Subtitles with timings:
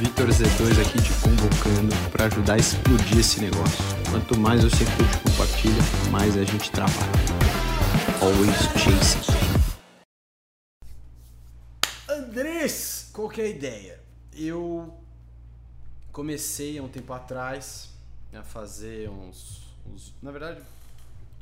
[0.00, 3.84] Vitor Z2 aqui te convocando para ajudar a explodir esse negócio.
[4.10, 6.96] Quanto mais você curte e compartilha, mais a gente trabalha.
[8.22, 9.30] Always chasing.
[12.08, 14.00] Andrés, qual que é a ideia?
[14.32, 14.94] Eu
[16.12, 17.90] comecei há um tempo atrás
[18.32, 20.60] a fazer uns, uns- Na verdade,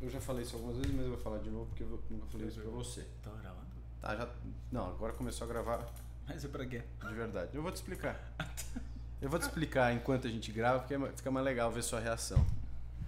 [0.00, 2.26] eu já falei isso algumas vezes, mas eu vou falar de novo porque eu nunca
[2.32, 3.06] falei isso pra você.
[3.22, 3.66] Tá gravando?
[4.00, 4.28] Tá, já.
[4.72, 5.86] Não, agora começou a gravar
[6.28, 6.82] Mas é pra quê?
[7.08, 7.50] de verdade.
[7.54, 8.20] Eu vou te explicar.
[9.20, 11.98] Eu vou te explicar enquanto a gente grava, porque é fica mais legal ver sua
[12.00, 12.44] reação.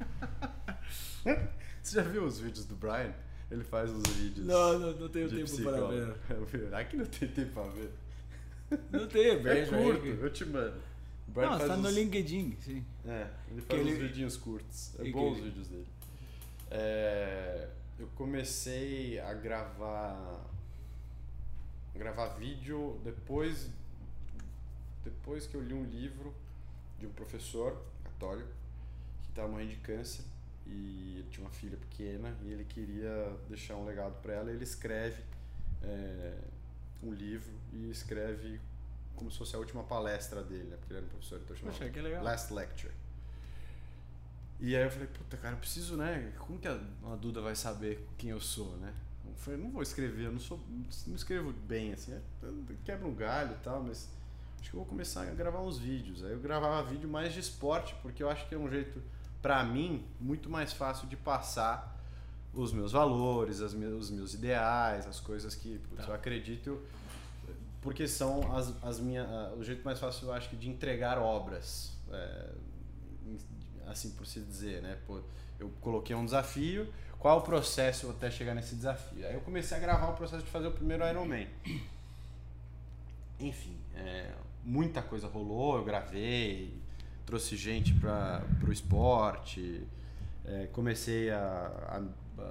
[1.82, 3.12] Você já viu os vídeos do Brian?
[3.50, 4.46] Ele faz uns vídeos.
[4.46, 6.14] Não, não, não tenho tempo psicólogo.
[6.26, 6.74] para ver.
[6.74, 7.90] Aqui não tem tempo pra ver.
[8.90, 10.18] Não tenho, É vejo curto, aí.
[10.20, 10.80] eu te mando.
[11.28, 12.84] O Brian Não, faz tá no LinkedIn, sim.
[13.06, 14.92] É, ele Que faz ele- uns vidinhos curtos.
[14.98, 15.86] É E bom os vídeos dele.
[16.70, 20.44] É, eu comecei a gravar
[21.98, 23.68] gravar vídeo depois
[25.04, 26.34] depois que eu li um livro
[26.98, 28.50] de um professor católico
[29.22, 30.24] que estava morrendo de câncer
[30.66, 34.50] e ele tinha uma filha pequena e ele queria deixar um legado para ela.
[34.50, 35.22] Ele escreve
[35.82, 36.38] é,
[37.02, 38.60] um livro e escreve
[39.16, 40.76] como se fosse a última palestra dele, né?
[40.76, 42.22] porque ele era um professor, então chamava Poxa, que legal.
[42.22, 42.92] Last Lecture.
[44.60, 46.32] E aí eu falei, puta, cara, eu preciso, né?
[46.38, 48.94] Como que a, a Duda vai saber quem eu sou, né?
[49.40, 50.60] Falei, não vou escrever, eu não sou.
[51.06, 54.08] não escrevo bem, assim, é, eu quebro um galho e tal, mas
[54.60, 56.22] acho que eu vou começar a gravar uns vídeos.
[56.22, 59.02] Aí eu gravava vídeo mais de esporte, porque eu acho que é um jeito,
[59.40, 61.98] pra mim, muito mais fácil de passar
[62.52, 66.10] os meus valores, as meus, os meus ideais, as coisas que putz, Tá.
[66.10, 66.78] eu acredito,
[67.80, 71.92] porque são as, as minhas, o jeito mais fácil, eu acho que, de entregar obras.
[72.12, 72.50] é,
[73.86, 74.98] assim por se dizer, né?
[75.06, 75.20] Pô,
[75.58, 79.24] eu coloquei um desafio, qual o processo até chegar nesse desafio?
[79.26, 81.46] Aí eu comecei a gravar o processo de fazer o primeiro Iron Man.
[83.38, 84.32] Enfim, é,
[84.64, 86.74] muita coisa rolou, eu gravei,
[87.24, 89.86] trouxe gente para o esporte,
[90.44, 91.96] é, comecei a, a-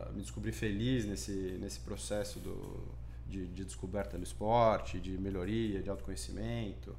[0.07, 2.87] a me descobrir feliz nesse, nesse processo do,
[3.27, 6.95] de, de descoberta do esporte, de melhoria, de autoconhecimento.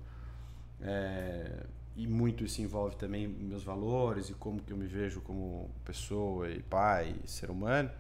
[0.82, 1.66] É,
[2.00, 6.50] e muito isso envolve também meus valores e como que eu me vejo como pessoa
[6.50, 7.90] e pai, e ser humano.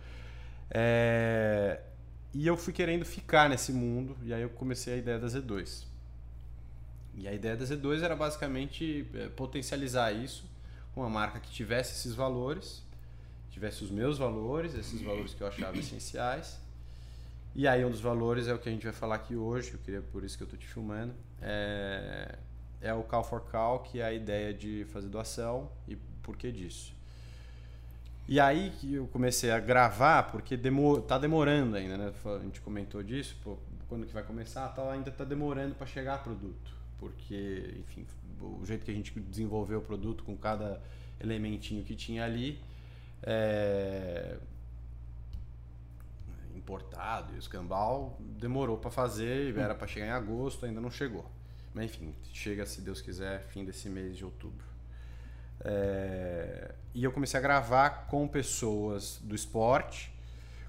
[0.70, 1.80] É,
[2.32, 5.84] e eu fui querendo ficar nesse mundo e aí eu comecei a ideia da Z2.
[7.14, 10.48] E a ideia da Z2 era basicamente é, potencializar isso
[10.96, 12.82] uma marca que tivesse esses valores,
[13.50, 16.58] tivesse os meus valores, esses valores que eu achava essenciais.
[17.54, 19.78] E aí um dos valores é o que a gente vai falar aqui hoje, eu
[19.78, 21.12] queria por isso que eu estou te filmando.
[21.42, 22.38] É,
[22.80, 26.50] é o Call for Call, que é a ideia de fazer doação e por que
[26.50, 26.94] disso.
[28.28, 32.12] E aí que eu comecei a gravar, porque demo, tá demorando ainda, né?
[32.24, 33.58] A gente comentou disso, pô,
[33.88, 36.72] quando que vai começar, tal, ainda tá demorando para chegar produto.
[36.98, 38.06] Porque, enfim,
[38.40, 40.80] o jeito que a gente desenvolveu o produto com cada
[41.20, 42.60] elementinho que tinha ali,
[43.22, 44.36] é,
[46.54, 51.28] importado e escambau demorou para fazer, era para chegar em agosto, ainda não chegou.
[51.74, 54.64] Mas enfim, chega se Deus quiser, fim desse mês de outubro.
[55.62, 60.12] É, e eu comecei a gravar com pessoas do esporte.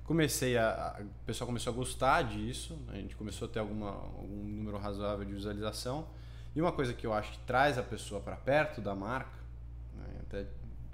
[0.04, 2.78] Comecei a, o pessoal começou a gostar disso.
[2.90, 6.08] A gente começou a ter alguma, algum número razoável de visualização.
[6.56, 9.40] E uma coisa que eu acho que traz a pessoa para perto da marca,
[9.96, 10.46] né, até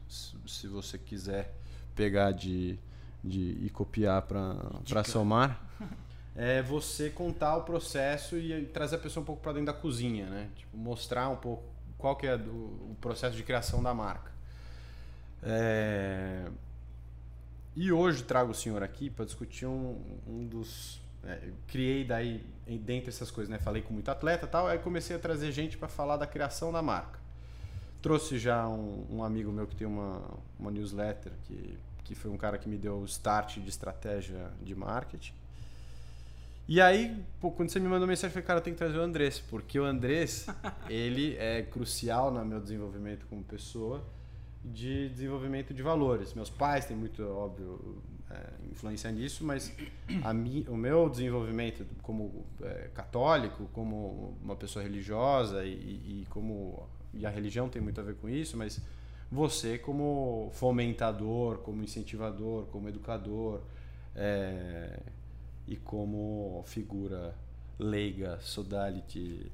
[0.07, 1.53] se, se você quiser
[1.95, 2.77] pegar de,
[3.23, 5.59] de e copiar para somar,
[6.37, 10.27] é você contar o processo e trazer a pessoa um pouco para dentro da cozinha,
[10.27, 10.49] né?
[10.57, 11.63] Tipo, mostrar um pouco
[11.97, 14.31] qual que é do- o processo de criação da marca.
[15.43, 16.47] É,
[17.75, 20.99] E hoje trago o senhor aqui para discutir um, um dos.
[21.23, 23.59] é, eu criei daí, dentre essas coisas, né?
[23.59, 26.71] Falei com muito atleta e tal, aí comecei a trazer gente para falar da criação
[26.71, 27.19] da marca.
[28.01, 30.21] Trouxe já um, um amigo meu que tem uma,
[30.59, 34.75] uma newsletter, que, que foi um cara que me deu o start de estratégia de
[34.75, 35.33] marketing.
[36.67, 38.97] E aí, pô, quando você me mandou mensagem, eu falei, cara, eu tenho que trazer
[38.97, 40.47] o Andrés, porque o Andrés,
[40.89, 44.03] ele é crucial no meu desenvolvimento como pessoa,
[44.65, 46.33] de desenvolvimento de valores.
[46.33, 49.73] Meus pais têm muito, óbvio, é, influência nisso, mas
[50.23, 55.71] a mi, o meu desenvolvimento como é, católico, como uma pessoa religiosa e-
[56.23, 58.81] e como e a religião tem muito a ver com isso, mas
[59.31, 63.61] você como fomentador, como incentivador, como educador
[64.13, 64.99] é,
[65.67, 67.35] e como figura
[67.77, 69.51] leiga, sodality,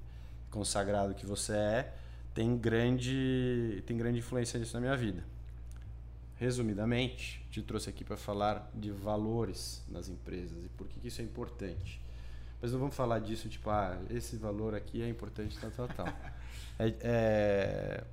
[0.50, 1.94] consagrado que você é,
[2.34, 5.24] tem grande, tem grande influência nisso na minha vida.
[6.36, 11.22] Resumidamente, te trouxe aqui para falar de valores nas empresas e por que que isso
[11.22, 12.02] é importante.
[12.62, 16.08] Mas não vamos falar disso, tipo, ah, esse valor aqui é importante, tal, tal, tal.
[16.80, 18.04] É, é,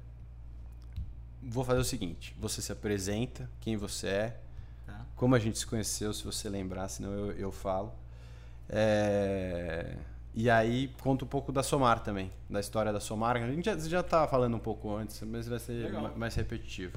[1.42, 4.40] Vou fazer o seguinte: você se apresenta, quem você é.
[5.20, 7.92] Como a gente se conheceu, se você lembrar, senão eu, eu falo.
[8.70, 9.94] É,
[10.34, 13.36] E aí conta um pouco da Somar também, da história da Somar.
[13.36, 16.02] A gente já, já tá falando um pouco antes, mas vai ser Legal.
[16.04, 16.96] ma- mais repetitivo.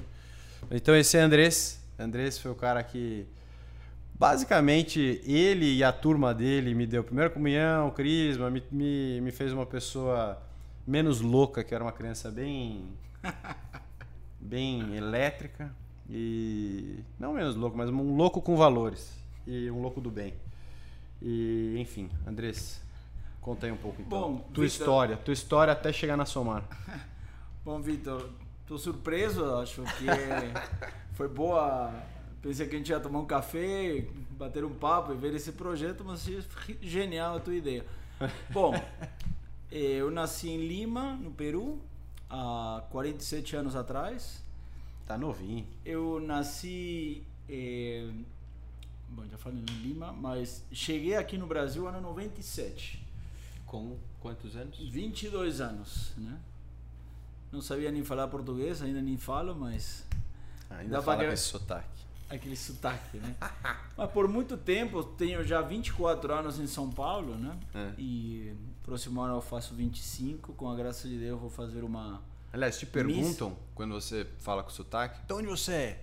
[0.70, 1.78] Então esse é Andrés.
[1.98, 3.26] Andrés foi o cara que
[4.18, 9.52] basicamente ele e a turma dele me deu primeira comunhão, crisma, me, me, me fez
[9.52, 10.40] uma pessoa
[10.86, 12.86] menos louca, que era uma criança bem
[14.40, 15.70] bem elétrica
[16.08, 19.12] e não menos louco, mas um louco com valores
[19.46, 20.34] e um louco do bem.
[21.22, 22.82] E enfim, Andrés,
[23.40, 24.20] conta aí um pouco então.
[24.20, 26.64] Bom, tua Vitor- história, tua história até chegar na Somar.
[27.64, 28.28] Bom, Vitor,
[28.66, 30.04] tô surpreso, acho que
[31.14, 31.92] foi boa.
[32.42, 36.04] Pensei que a gente ia tomar um café, bater um papo e ver esse projeto,
[36.04, 36.28] mas
[36.82, 37.86] genial a tua ideia.
[38.50, 38.74] Bom,
[39.72, 41.80] eh, eu nasci em Lima, no Peru,
[42.28, 44.43] há 47 anos atrás.
[45.06, 45.66] Tá novinho.
[45.84, 47.22] Eu nasci.
[47.48, 48.10] eh,
[49.08, 53.04] bom, já falei em Lima, mas cheguei aqui no Brasil ano 97.
[53.66, 54.78] Com quantos anos?
[54.78, 56.38] 22 anos, né?
[57.52, 60.04] Não sabia nem falar português, ainda nem falo, mas
[60.70, 61.86] Ainda Dá fala pra- com esse sotaque.
[62.28, 63.36] aquele sotaque, né?
[63.96, 67.56] mas por muito tempo, tenho já 24 anos em São Paulo, né?
[67.74, 67.92] É.
[67.98, 72.20] E próximo ano eu faço 25, com a graça de Deus eu vou fazer uma...
[72.54, 76.00] Aliás, te perguntam quando você fala com sotaque, de onde você é?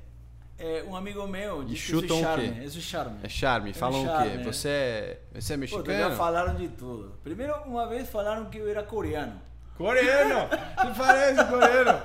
[0.60, 2.46] É, um amigo meu E que chutam isso o é quê?
[2.46, 3.20] charme, é charme.
[3.24, 4.38] É charme, falam charme, o quê?
[4.38, 4.44] é.
[4.44, 6.00] Você é, você é Pô, mexicano?
[6.00, 7.18] já falaram de tudo.
[7.24, 9.42] Primeiro, uma vez falaram que eu era coreano.
[9.78, 10.50] Coreano!
[10.84, 12.04] Não parece coreano!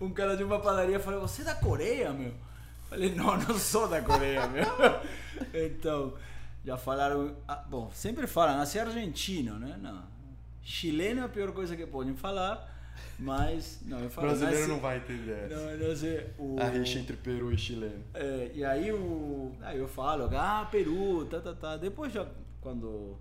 [0.00, 2.32] Um cara de uma padaria falou: Você é da Coreia, meu?
[2.88, 4.64] Falei: Não, não sou da Coreia, meu.
[5.54, 6.14] Então,
[6.64, 7.36] já falaram.
[7.46, 9.78] ah, bom, sempre falam, nasci argentino, né?
[9.80, 10.02] Não.
[10.62, 12.77] Chileno é a pior coisa que podem falar,
[13.18, 13.80] mas.
[13.86, 14.28] Não, eu falo.
[14.28, 15.48] Brasileiro nasci- não vai entender.
[15.78, 16.26] Não, sei.
[16.38, 18.02] O, A rixa entre Peru e chileno.
[18.14, 21.76] é, e aí, o, aí eu falo: Ah, Peru, tá, tá, tá.
[21.76, 22.26] Depois, já,
[22.60, 23.16] quando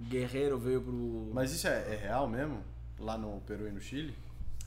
[0.00, 1.30] Guerreiro veio pro.
[1.32, 2.60] Mas isso é, é real mesmo?
[2.98, 4.14] Lá no Peru e no Chile?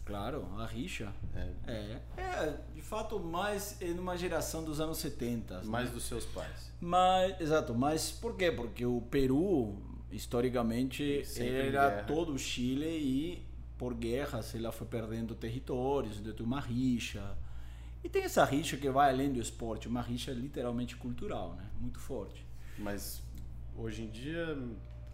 [0.06, 1.12] Claro, a rixa.
[1.36, 1.50] É.
[1.72, 5.58] É, é, de fato, mais é numa geração dos anos 70.
[5.58, 5.64] né?
[5.66, 6.72] Mais dos seus pais.
[6.80, 8.52] Mas, exato, mas por quê?
[8.52, 9.76] Porque o Peru,
[10.12, 12.04] historicamente, Sempre em era guerra.
[12.04, 13.45] todo o Chile e
[13.78, 17.38] por guerras ela foi perdendo territórios, deu uma rixa.
[18.04, 21.66] E tem essa rixa que vai além do esporte, uma rixa literalmente cultural, né?
[21.80, 22.46] Muito forte.
[22.78, 23.24] Mas
[23.76, 24.58] hoje em dia.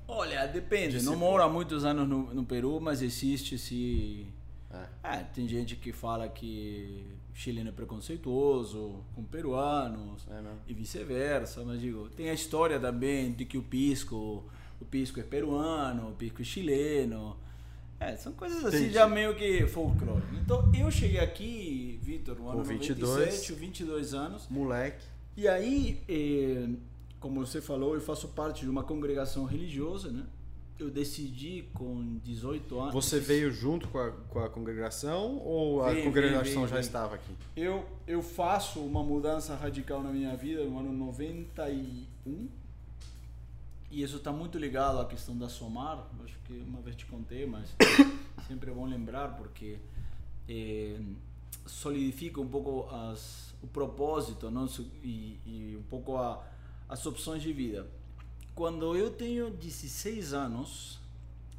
[0.07, 1.01] Olha, depende.
[1.01, 4.27] Não moro há muitos anos no, no Peru, mas existe esse
[5.03, 5.17] É.
[5.17, 11.79] É, tem gente que fala que chileno é preconceituoso com peruanos É e vice-versa, mas
[11.79, 14.45] digo, tem a história também de que o pisco,
[14.79, 17.37] o pisco é peruano, o pisco é chileno.
[18.01, 18.93] É, são coisas assim Entendi.
[18.93, 20.23] já meio que folclore.
[20.43, 22.99] Então, eu cheguei aqui, Vitor, no ano Com 22.
[22.99, 25.05] 97, 22 anos, Moleque.
[25.37, 26.67] e aí, eh,
[27.19, 30.23] como você falou, eu faço parte de uma congregação religiosa, né?
[30.79, 32.93] Eu decidi com 18 anos.
[32.95, 36.79] Você veio junto com a, com a congregação ou a Vim, congregação vim, vim, já
[36.79, 37.31] estava aqui?
[37.55, 42.47] Eu, eu faço uma mudança radical na minha vida no ano 91.
[43.91, 46.07] E isso está muito ligado à questão da Somar.
[46.23, 47.75] Acho que uma vez te contei, mas
[48.47, 49.79] sempre é bom lembrar porque
[50.47, 50.97] eh,
[51.65, 54.65] solidifica um pouco as, o propósito não?
[55.03, 56.41] E, e um pouco a,
[56.87, 57.85] as opções de vida.
[58.55, 60.99] Quando eu tenho 16 anos,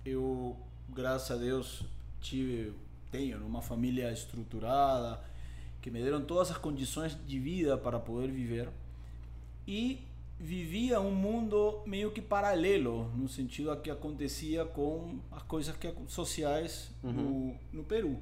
[0.04, 0.56] eu,
[0.88, 1.82] graças a Deus,
[2.20, 2.72] tive,
[3.10, 5.22] tenho uma família estruturada,
[5.82, 8.70] que me deram todas as condições de vida para poder viver.
[9.66, 10.00] E
[10.42, 15.94] vivia um mundo meio que paralelo, no sentido a que acontecia com as coisas que,
[16.08, 18.18] sociais no, no Peru.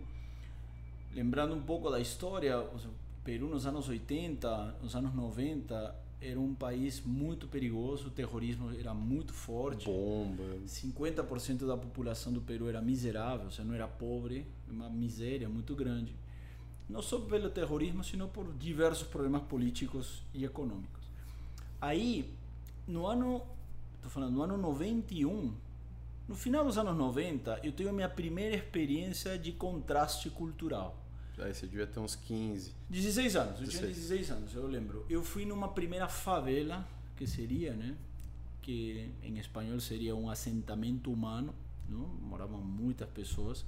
[1.15, 2.79] Lembrando um pouco da história, o
[3.25, 8.93] Peru nos anos 80, nos anos 90, era um país muito perigoso, o terrorismo era
[8.93, 9.87] muito forte.
[9.87, 10.45] Bomba.
[10.67, 15.75] 50% da população do Peru era miserável, ou seja, não era pobre, uma miséria muito
[15.75, 16.15] grande.
[16.87, 21.00] Não só pelo terrorismo, sino por diversos problemas políticos e econômicos.
[21.81, 22.35] Aí,
[22.87, 23.43] no ano,
[23.97, 25.55] estou falando, no ano 91,
[26.29, 30.97] no final dos anos 90, eu tenho a minha primeira experiência de contraste cultural.
[31.39, 32.75] Aí você devia ter uns 15.
[32.89, 33.97] 16 anos, eu tinha 16.
[33.97, 35.07] 16 anos, eu lembro.
[35.09, 37.97] Eu fui numa primeira favela, que seria, né?
[38.61, 41.55] Que em espanhol seria um assentamento humano,
[41.89, 42.07] não?
[42.07, 43.65] moravam muitas pessoas.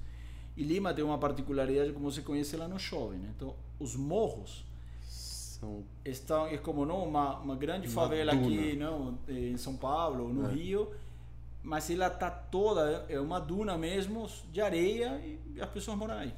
[0.55, 3.33] E Lima tem uma particularidade, como você conhece lá no chove, né?
[3.35, 4.63] Então, os morros
[5.63, 5.83] São.
[6.05, 8.45] estão, é como não, uma, uma grande Uma favela duna.
[8.45, 10.53] aqui não, em São Paulo, no É.
[10.53, 10.91] Rio,
[11.63, 15.21] mas ela tá toda, é uma duna mesmo de areia
[15.55, 16.33] e as pessoas moram aí.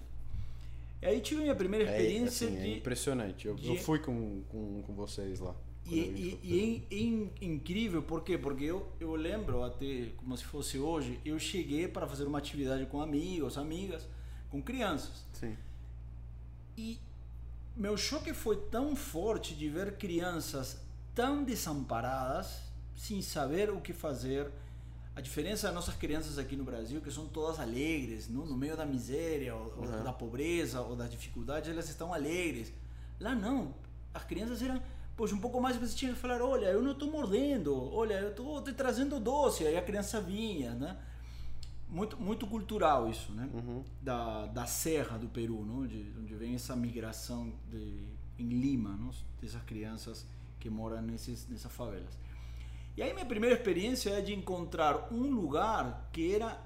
[1.01, 2.77] Aí tive minha primeira É, experiência assim, é de.
[2.77, 3.47] impressionante.
[3.47, 5.55] Eu, de- eu fui com, com, com vocês lá.
[5.87, 8.37] E, e, e é in- incrível, por quê?
[8.39, 12.85] Porque eu, eu lembro até como se fosse hoje, eu cheguei para fazer uma atividade
[12.87, 14.07] com amigos, amigas,
[14.49, 15.23] com crianças.
[15.33, 15.55] Sim.
[16.75, 16.97] E
[17.75, 20.77] meu choque foi tão forte de ver crianças
[21.13, 22.59] tão desamparadas,
[22.95, 24.49] sem saber o que fazer.
[25.15, 28.75] A diferença das nossas crianças aqui no Brasil, que são todas alegres, no, no meio
[28.75, 30.03] da miséria, ou, ou Uhum.
[30.03, 32.71] da pobreza, ou das dificuldades, elas estão alegres.
[33.19, 33.73] Lá não.
[34.13, 34.81] As crianças eram,
[35.15, 38.31] poxa, um pouco mais você tinha que falar, olha, eu não estou mordendo, olha, eu
[38.31, 39.65] estou te trazendo doce.
[39.65, 40.97] Aí a criança vinha, né?
[41.87, 43.49] Muito, muito cultural isso, né?
[43.53, 43.83] Uhum.
[44.01, 45.81] da, da serra do Peru, não?
[45.81, 48.03] Onde, onde vem essa migração de,
[48.39, 49.11] em Lima, não?
[49.41, 50.25] dessas crianças
[50.59, 52.17] que moram nesses, nessas favelas.
[52.97, 56.59] E aí minha primeira experiência é de encontrar um lugar que era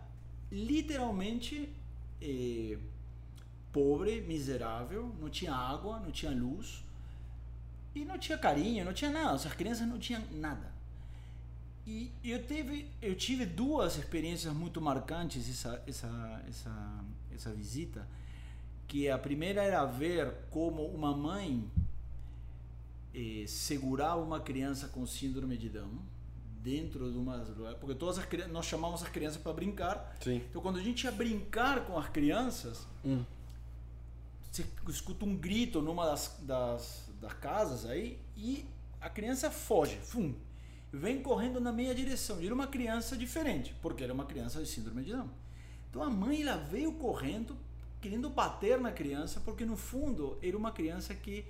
[0.51, 1.69] literalmente
[2.21, 2.77] eh,
[3.71, 6.83] pobre, miserável, não tinha água, não tinha luz
[7.95, 9.35] e não tinha carinho, não tinha nada.
[9.35, 10.71] Essas crianças não tinham nada.
[11.89, 18.07] E eu tive, eu tive duas experiências muito marcantes essa, essa, essa, essa visita.
[18.87, 21.67] Que a primeira era ver como uma mãe
[23.15, 25.89] eh, segurava uma criança com síndrome de Down
[26.61, 27.39] dentro de uma
[27.79, 30.43] porque todas as crianças nós chamamos as crianças para brincar Sim.
[30.49, 33.23] então quando a gente ia brincar com as crianças Hum.
[34.51, 38.65] você escuta um grito numa das, das, das casas aí e
[38.99, 40.33] a criança foge, fum,
[40.91, 42.41] vem correndo na minha direção.
[42.41, 45.29] E era uma criança diferente, porque era uma criança de síndrome de Down.
[45.89, 47.55] Então a mãe ela veio correndo,
[48.01, 51.45] querendo bater na criança, porque no fundo era uma criança que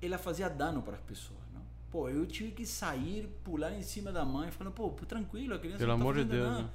[0.00, 1.40] ela fazia dano para as pessoas.
[1.52, 1.62] Não?
[1.90, 5.78] Pô, eu tive que sair, pular em cima da mãe, falando, pô, tranquilo, a criança
[5.78, 6.62] Pelo não tá amor de Deus, nada.
[6.62, 6.70] né?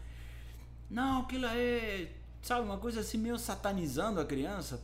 [0.89, 2.11] Não, que ela é,
[2.41, 4.83] sabe, uma coisa assim meio satanizando a criança.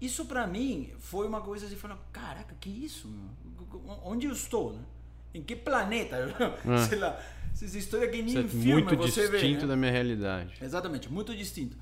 [0.00, 3.08] Isso pra mim foi uma coisa assim, falando, caraca, que isso?
[4.04, 4.84] Onde eu estou, né?
[5.34, 6.16] Em que planeta?
[6.88, 7.18] Sei lá,
[7.52, 9.66] essa história que nem Isso é filme muito você vê, distinto né?
[9.68, 10.54] da minha realidade.
[10.60, 11.76] Exatamente, muito distinto.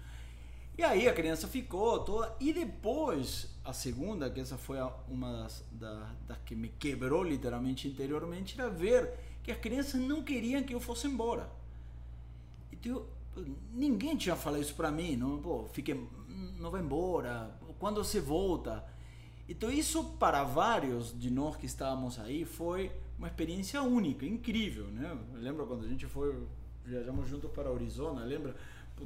[0.79, 2.35] E aí a criança ficou toda.
[2.41, 8.61] E depois, a segunda, que essa foi uma das, da- que me quebrou literalmente interiormente,
[8.61, 9.11] era ver
[9.43, 11.49] que as crianças não queriam que eu fosse embora.
[12.73, 13.07] Então,
[13.73, 15.95] ninguém tinha falado isso pra mim, não, pô, fique,
[16.59, 18.85] não vai embora, quando você volta.
[19.49, 25.17] Então isso para vários de nós que estávamos aí foi uma experiência única, incrível, né?
[25.35, 26.35] Eu lembro quando a gente foi,
[26.85, 28.55] viajamos juntos para Arizona, lembra?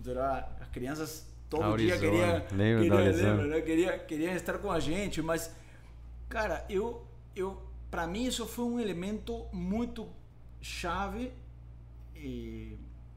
[0.06, 3.28] Era- as crianças todo dia Arizona, da queriam, Arizona.
[3.32, 3.60] lembra, né?
[3.60, 5.54] queria, queriam estar com a gente, mas
[6.28, 10.08] cara, eu, eu para mim isso foi um elemento muito
[10.60, 11.32] chave
[12.16, 12.74] eh,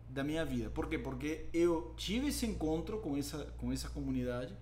[0.09, 0.69] da minha vida.
[0.71, 0.97] Por quê?
[0.97, 4.53] Porque eu tive esse encontro com essa, com essa comunidade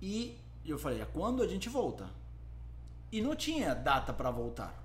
[0.00, 2.08] e eu falei, "Ah, quando a gente volta?
[3.12, 4.82] E não tinha data para voltar.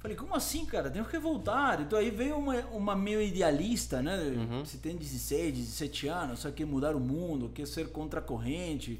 [0.00, 0.90] Falei, como assim, cara?
[0.90, 1.78] Temos que voltar.
[1.80, 4.16] Então aí veio uma, uma meio idealista, né?
[4.16, 4.64] Uhum.
[4.64, 8.98] Você tem 16, 17 anos, só quer mudar o mundo, quer ser contra a corrente.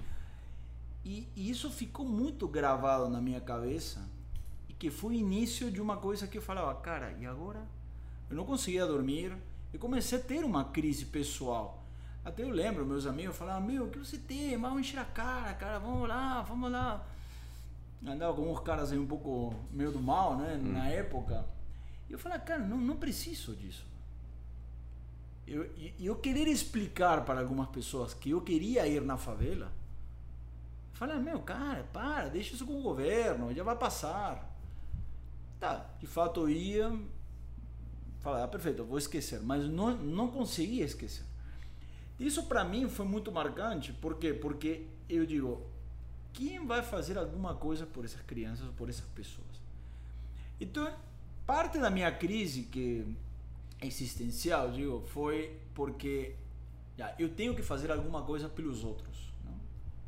[1.03, 4.07] E, e isso ficou muito gravado na minha cabeça.
[4.69, 7.67] E que foi o início de uma coisa que eu falava, cara, e agora?
[8.29, 9.33] Eu não conseguia dormir.
[9.73, 11.83] Eu comecei a ter uma crise pessoal.
[12.23, 14.55] Até eu lembro, meus amigos falavam, meu, o que você tem?
[14.59, 17.07] Vamos encher a cara, cara, vamos lá, vamos lá.
[18.07, 21.45] Andava com uns caras aí um pouco meio do mal, né, na época.
[22.09, 23.87] E eu falava, cara, não, não preciso disso.
[25.47, 29.71] Eu, eu querer explicar para algumas pessoas que eu queria ir na favela,
[31.01, 34.55] Fala, meu, cara, para, deixa isso com o governo, já vai passar.
[35.59, 36.95] Tá, de fato eu ia.
[38.21, 39.41] Falar, ah, perfeito, eu vou esquecer.
[39.41, 41.25] Mas não, não conseguia esquecer.
[42.19, 44.35] Isso para mim foi muito marcante, por quê?
[44.35, 45.70] Porque eu digo,
[46.33, 49.49] quem vai fazer alguma coisa por essas crianças, por essas pessoas?
[50.61, 50.93] Então,
[51.47, 53.07] parte da minha crise que
[53.81, 56.35] é existencial, digo, foi porque
[56.97, 59.33] já, eu tenho que fazer alguma coisa pelos outros.
[59.45, 59.55] Não?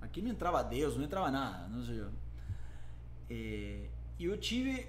[0.00, 2.04] Aqui não entrava Deus, não entrava nada, não sei.
[3.30, 3.86] É,
[4.18, 4.88] E eu tive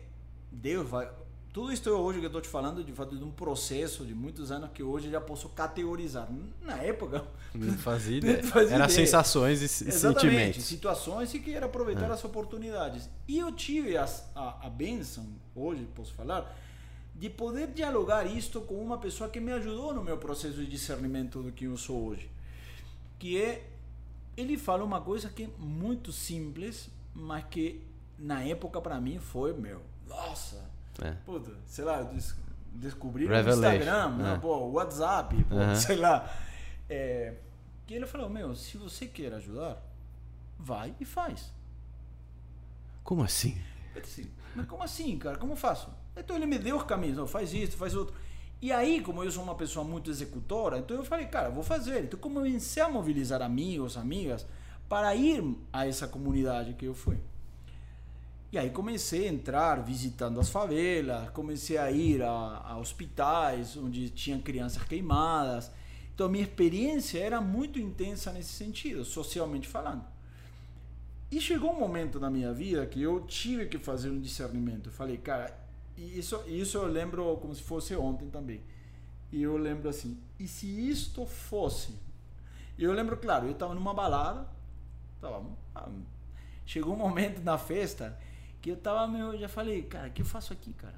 [0.51, 1.09] Deus vai
[1.53, 4.51] tudo isso hoje que eu estou te falando de fato de um processo de muitos
[4.51, 6.27] anos que hoje já posso categorizar.
[6.61, 8.89] Na época Não fazia Não fazia Era ideia.
[8.89, 10.63] sensações e Exatamente, sentimentos.
[10.63, 12.11] situações e que era aproveitar É.
[12.13, 13.07] as oportunidades.
[13.27, 16.59] E eu tive as, a, a benção, hoje posso falar,
[17.15, 21.43] de poder dialogar isto com uma pessoa que me ajudou no meu processo de discernimento
[21.43, 22.27] do que eu sou hoje.
[23.19, 23.69] Que é,
[24.35, 27.79] ele fala uma coisa que é muito simples, mas que
[28.17, 31.11] na época para mim foi, meu, nossa, É.
[31.25, 32.35] Puta, sei lá, eu disse,
[32.73, 34.37] descobrir o Revelation, Instagram, é.
[34.39, 36.29] pô, WhatsApp, pô, sei lá.
[36.89, 37.35] É,
[37.87, 39.81] e ele falou, meu, se você quer ajudar,
[40.57, 41.51] vai e faz.
[43.03, 43.57] Como assim?
[43.95, 45.37] Eu disse, mas como assim, cara?
[45.37, 45.89] Como eu faço?
[46.15, 48.15] Então ele me deu os caminhos, faz isso, faz outro.
[48.61, 52.05] E aí, como eu sou uma pessoa muito executora, então eu falei, cara, vou fazer.
[52.05, 54.45] Então comecei a mobilizar amigos, amigas,
[54.87, 57.19] para ir a essa comunidade que eu fui.
[58.53, 62.29] E aí comecei a entrar visitando as favelas, comecei a ir a,
[62.63, 65.71] a hospitais onde tinha crianças queimadas.
[66.13, 70.05] Então minha experiência era muito intensa nesse sentido, socialmente falando.
[71.31, 74.89] E chegou um momento na minha vida que eu tive que fazer um discernimento.
[74.89, 75.51] Eu falei, cara,
[75.97, 78.61] isso, isso eu lembro como se fosse ontem também.
[79.31, 81.95] E eu lembro assim, e se isto fosse?
[82.77, 84.47] E eu lembro, claro, eu estava numa balada,
[85.19, 85.43] tava,
[85.73, 85.89] ah,
[86.67, 88.15] chegou um momento na festa
[88.63, 90.95] que eu tava meio, já falei, cara, o que eu faço aqui, cara?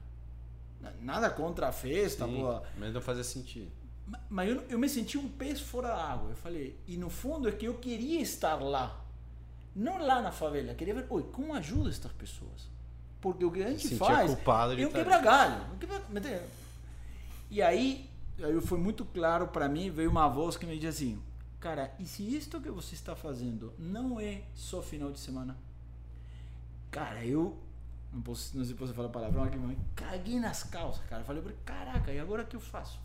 [0.79, 2.63] Na- Nada contra a festa, Sim, boa.
[2.77, 3.71] mas não fazia sentido.
[4.07, 6.29] Ma- Mas eu, eu me senti um peixe fora da água.
[6.29, 9.03] Eu falei, e no fundo é que eu queria estar lá.
[9.75, 10.71] Não lá na favela.
[10.71, 12.69] Eu queria ver, oi, como ajuda essas pessoas?
[13.19, 15.65] Porque o que a gente faz culpado de é um quebra-galho.
[17.49, 18.07] E aí,
[18.39, 21.19] aí foi muito claro para mim, veio uma voz que me dizia assim,
[21.59, 25.57] cara, e se isto que você está fazendo não é só final de semana?
[26.95, 27.57] Cara, eu
[28.13, 31.25] não, posso, não sei se posso falar palavrão aqui, mas caguei nas calças, cara.
[31.25, 33.01] Falei, caraca, e agora o que eu faço?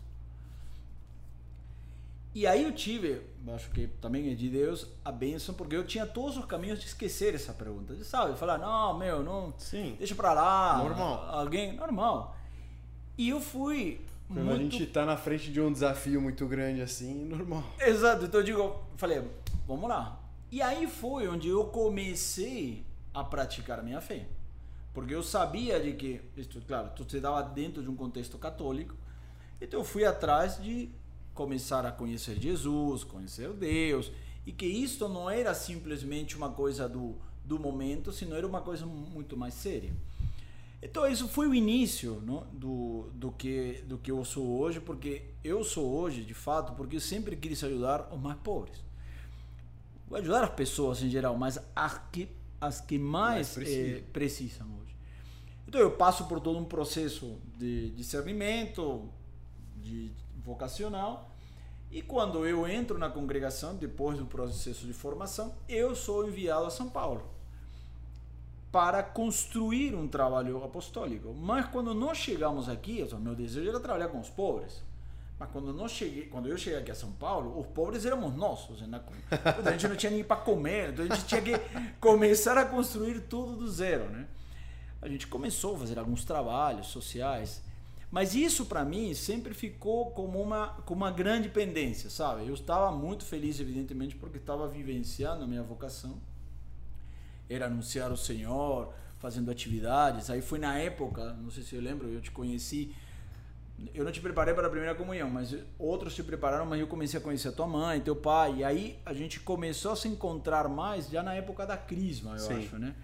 [2.33, 3.21] E aí eu tive,
[3.53, 6.85] acho que também é de Deus, a bênção, porque eu tinha todos os caminhos de
[6.85, 7.93] esquecer essa pergunta.
[7.93, 8.37] De, sabe?
[8.37, 9.53] Falar, não, meu, não.
[9.57, 9.97] Sim.
[9.99, 10.77] Deixa pra lá.
[10.77, 11.25] Normal.
[11.29, 11.73] Alguém.
[11.73, 12.37] Normal.
[13.17, 13.99] E eu fui.
[14.29, 14.57] Quando muito...
[14.57, 17.65] a gente tá na frente de um desafio muito grande assim, normal.
[17.77, 19.21] Exato, então eu digo, falei,
[19.67, 20.17] vamos lá.
[20.49, 24.27] E aí foi onde eu comecei a praticar a minha fé.
[24.93, 28.95] Porque eu sabia de que, isto, claro, tu estava dentro de um contexto católico,
[29.59, 30.89] então eu fui atrás de
[31.33, 34.11] começar a conhecer Jesus, conhecer Deus,
[34.45, 38.85] e que isto não era simplesmente uma coisa do, do momento, sino era uma coisa
[38.85, 39.93] muito mais séria.
[40.81, 45.21] Então isso foi o início não, do, do, que, do que eu sou hoje, porque
[45.43, 48.79] eu sou hoje, de fato, porque eu sempre quis ajudar os mais pobres.
[50.09, 52.27] Vou ajudar as pessoas em geral, mas as que,
[52.61, 53.97] as que mais, Mais precisam.
[53.97, 54.95] eh, precisam hoje.
[55.67, 59.09] Então eu passo por todo um processo de discernimento,
[59.77, 60.11] de
[60.43, 61.29] vocacional,
[61.91, 66.69] e quando eu entro na congregação, depois do processo de formação, eu sou enviado a
[66.69, 67.29] São Paulo
[68.71, 71.33] para construir um trabalho apostólico.
[71.33, 74.81] Mas quando nós chegamos aqui, meu desejo era trabalhar com os pobres.
[75.41, 78.69] Mas quando, nós cheguei, quando eu cheguei aqui a São Paulo, os pobres éramos nós.
[78.69, 79.01] ou seja, na-
[79.65, 81.53] a gente não tinha nem para comer, então a gente tinha que
[81.99, 84.07] começar a construir tudo do zero.
[84.11, 84.27] Né?
[85.01, 87.63] A gente começou a fazer alguns trabalhos sociais,
[88.11, 92.45] mas isso para mim sempre ficou como uma, como uma grande pendência, sabe?
[92.47, 96.19] Eu estava muito feliz, evidentemente, porque estava vivenciando a minha vocação
[97.49, 100.29] era anunciar o Senhor, fazendo atividades.
[100.29, 102.93] Aí foi na época, não sei se eu lembro, eu te conheci.
[103.93, 107.19] Eu não te preparei para a primeira comunhão, mas outros te prepararam, mas eu comecei
[107.19, 108.57] a conhecer a tua mãe, teu pai.
[108.57, 112.39] E aí a gente começou a se encontrar mais já na época da Crisma, eu
[112.39, 112.59] Sim.
[112.59, 112.95] acho, né?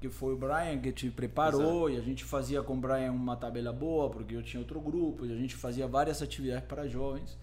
[0.00, 3.36] Que foi o Brian que te preparou e a gente fazia com o Brian uma
[3.36, 7.36] tabela boa, porque eu tinha outro grupo, e a gente fazia várias atividades para jovens.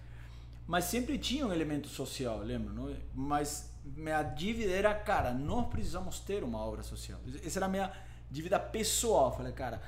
[0.65, 2.71] Mas sempre tinha um elemento social, lembra?
[2.73, 2.95] Não?
[3.13, 7.19] Mas minha dívida era, cara, nós precisamos ter uma obra social.
[7.43, 7.91] Essa era a minha
[8.31, 9.31] dívida pessoal.
[9.31, 9.81] Eu Falei, cara,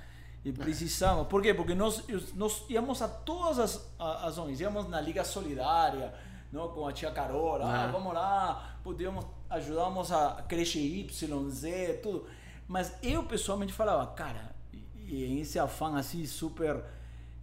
[0.45, 1.27] e precisamos.
[1.27, 1.53] Por quê?
[1.53, 2.03] Porque nós,
[2.35, 4.61] nós íamos a todas as ações.
[4.61, 6.13] Íamos na Liga Solidária,
[6.51, 6.69] não?
[6.69, 7.65] com a tia Carola.
[7.65, 12.27] Ah, vamos lá, podíamos, ajudamos a creche Y, Z, tudo.
[12.67, 14.55] Mas eu pessoalmente falava, cara,
[14.95, 16.83] e, esse afã assim super.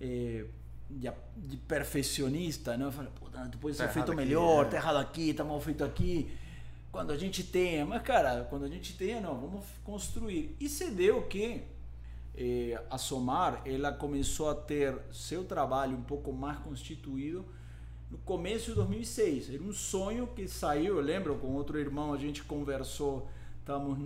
[0.01, 0.47] eh,
[0.89, 2.85] de, de perfeccionista, né?
[2.85, 4.69] Eu falei, puta, depois Tá ser feito errado aqui, melhor, é.
[4.69, 6.31] tá errado aqui, tá mal feito aqui.
[6.91, 10.55] Quando a gente tenha, mas cara, quando a gente tenha, não, vamos construir.
[10.61, 11.63] E se deu que
[12.37, 17.45] eh, a Somar, ela começou a ter seu trabalho um pouco mais constituído
[18.11, 19.55] no começo de 2006.
[19.55, 23.29] Era um sonho que saiu, eu lembro, com outro irmão, a gente conversou,
[23.61, 23.99] estávamos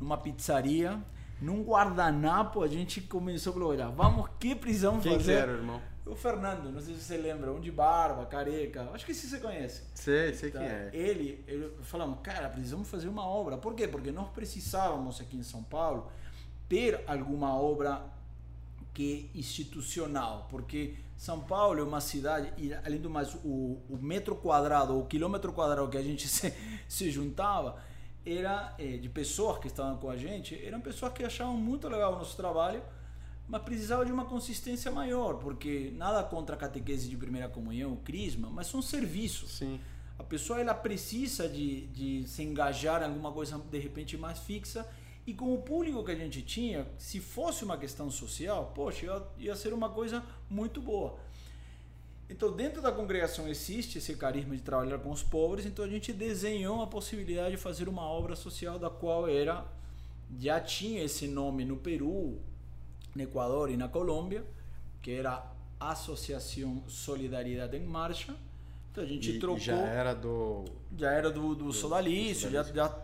[0.00, 1.00] numa pizzaria,
[1.40, 5.32] num guardanapo, a gente começou a falar, olha, vamos, que Quem que fazer?
[5.32, 5.80] era, irmão?
[6.06, 9.38] O Fernando, não sei se você lembra, um de barba, careca, acho que sim você
[9.38, 9.84] conhece.
[9.94, 10.58] Sei, sei Tá?
[10.58, 10.90] quem é.
[10.92, 13.56] Ele, ele falamos, cara, precisamos fazer uma obra.
[13.56, 13.88] Por quê?
[13.88, 16.10] Porque nós precisávamos aqui em São Paulo
[16.68, 18.02] ter alguma obra
[18.92, 23.98] que é institucional, porque São Paulo é uma cidade e além do mais o, o
[24.00, 26.54] metro quadrado, o quilômetro quadrado que a gente se,
[26.88, 27.76] se juntava
[28.24, 32.14] era eh, de pessoas que estavam com a gente, eram pessoas que achavam muito legal
[32.14, 32.82] o nosso trabalho,
[33.46, 37.96] mas precisava de uma consistência maior, porque nada contra a catequese de primeira comunhão, o
[37.98, 39.58] crisma, mas são serviços.
[39.58, 39.78] Sim.
[40.18, 44.86] A pessoa ela precisa de, de se engajar em alguma coisa de repente mais fixa
[45.26, 49.22] e com o público que a gente tinha, se fosse uma questão social, poxa, ia,
[49.38, 51.18] ia ser uma coisa muito boa.
[52.28, 56.12] Então, dentro da congregação existe esse carisma de trabalhar com os pobres, então a gente
[56.12, 59.64] desenhou a possibilidade de fazer uma obra social da qual era
[60.40, 62.38] já tinha esse nome no Peru,
[63.14, 64.44] no Equador e na Colômbia,
[65.02, 65.46] que era
[65.78, 68.34] Associação Solidariedade em Marcha.
[68.90, 70.64] Então a gente E, trocou já era do.
[70.96, 72.98] já era do, do Sodalício, já, já...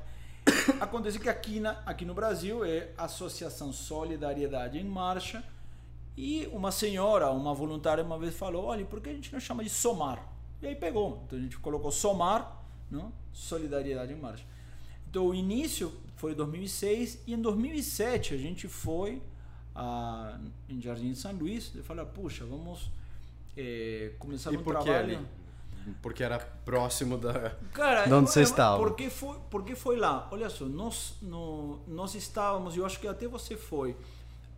[0.80, 5.44] Acontece que aqui, na, aqui no Brasil é Associação Solidariedade em Marcha
[6.16, 9.62] e uma senhora, uma voluntária uma vez falou, olha, por que a gente não chama
[9.62, 10.26] de Somar?
[10.60, 13.12] E aí pegou, então a gente colocou Somar, não?
[13.32, 14.44] Solidariedade em Marcha.
[15.08, 19.22] Então o início foi em 2006 e em 2007 a gente foi
[19.74, 22.90] a, em Jardim de São Luís e falou, puxa, vamos
[23.56, 25.16] eh, começar E um trabalho...
[25.16, 25.26] ali?
[26.02, 27.50] Porque era próximo da.
[27.72, 28.78] Cara, De onde você estava?
[28.78, 30.28] Por que foi, por que foi lá?
[30.30, 33.96] Olha só, nós, no, nós estávamos, eu acho que até você foi.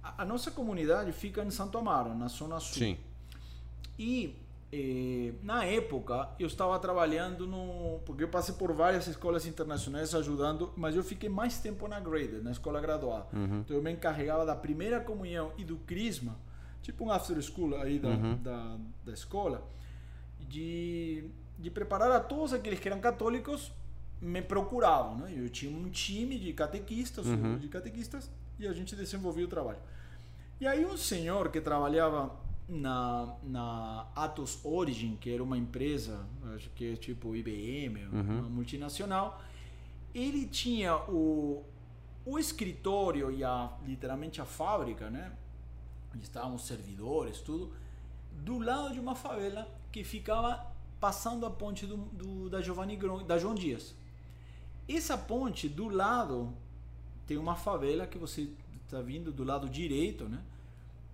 [0.02, 2.78] A, a nossa comunidade fica em Santo Amaro, na Zona Sul.
[2.78, 2.98] Sim.
[3.98, 4.36] E
[4.74, 8.00] eh, na época eu estava trabalhando no.
[8.06, 12.42] Porque eu passei por várias escolas internacionais ajudando, mas eu fiquei mais tempo na Graded,
[12.42, 13.26] na escola graduada.
[13.60, 16.36] Então eu me encarregava da primeira comunhão e do Crisma,
[16.80, 19.62] tipo um after school aí da, da, da escola,
[20.48, 21.24] de,
[21.58, 23.72] de preparar a todos aqueles que eram católicos
[24.20, 25.16] me procuravam.
[25.16, 25.34] Né?
[25.36, 29.78] Eu tinha um time de catequistas, um de catequistas, e a gente desenvolvia o trabalho.
[30.60, 32.32] E aí um senhor que trabalhava
[32.68, 36.24] na, na Atos Origin, que era uma empresa,
[36.54, 39.42] acho que é tipo IBM, uma multinacional,
[40.14, 41.64] ele tinha o,
[42.24, 45.32] o escritório e a, literalmente a fábrica, né?
[46.14, 47.72] Onde estavam os servidores, tudo,
[48.30, 50.66] do lado de uma favela que ficava
[50.98, 53.94] passando a ponte do, do- da Giovanni Gron, da João Dias.
[54.88, 56.52] Essa ponte do lado
[57.26, 58.48] tem uma favela que você
[58.84, 60.40] está vindo do lado direito, né?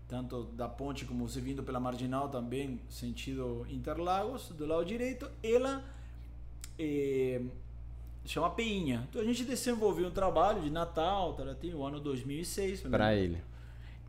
[0.09, 5.85] Tanto da ponte como você vindo pela marginal também, sentido Interlagos, do lado direito, ela
[6.79, 7.43] eh,
[8.25, 9.07] chama Peinha.
[9.11, 12.91] Então a gente desenvolveu um trabalho de Natal, tá, tem o ano 2006, né?
[12.91, 13.39] Pra ele.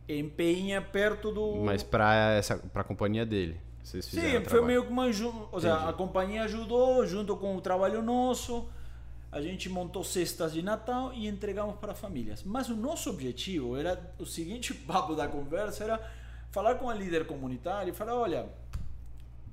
[0.08, 1.56] em Peinha, perto do.
[1.64, 3.60] Mas pra, essa, pra companhia dele.
[3.82, 5.06] Vocês Sim, foi meio que uma.
[5.50, 8.68] Ou seja, a companhia ajudou junto com o trabalho nosso.
[9.32, 12.42] A gente montou cestas de Natal e entregamos para famílias.
[12.42, 16.10] Mas o nosso objetivo era o seguinte papo da conversa era
[16.50, 18.48] falar com a líder comunitária e falar, olha,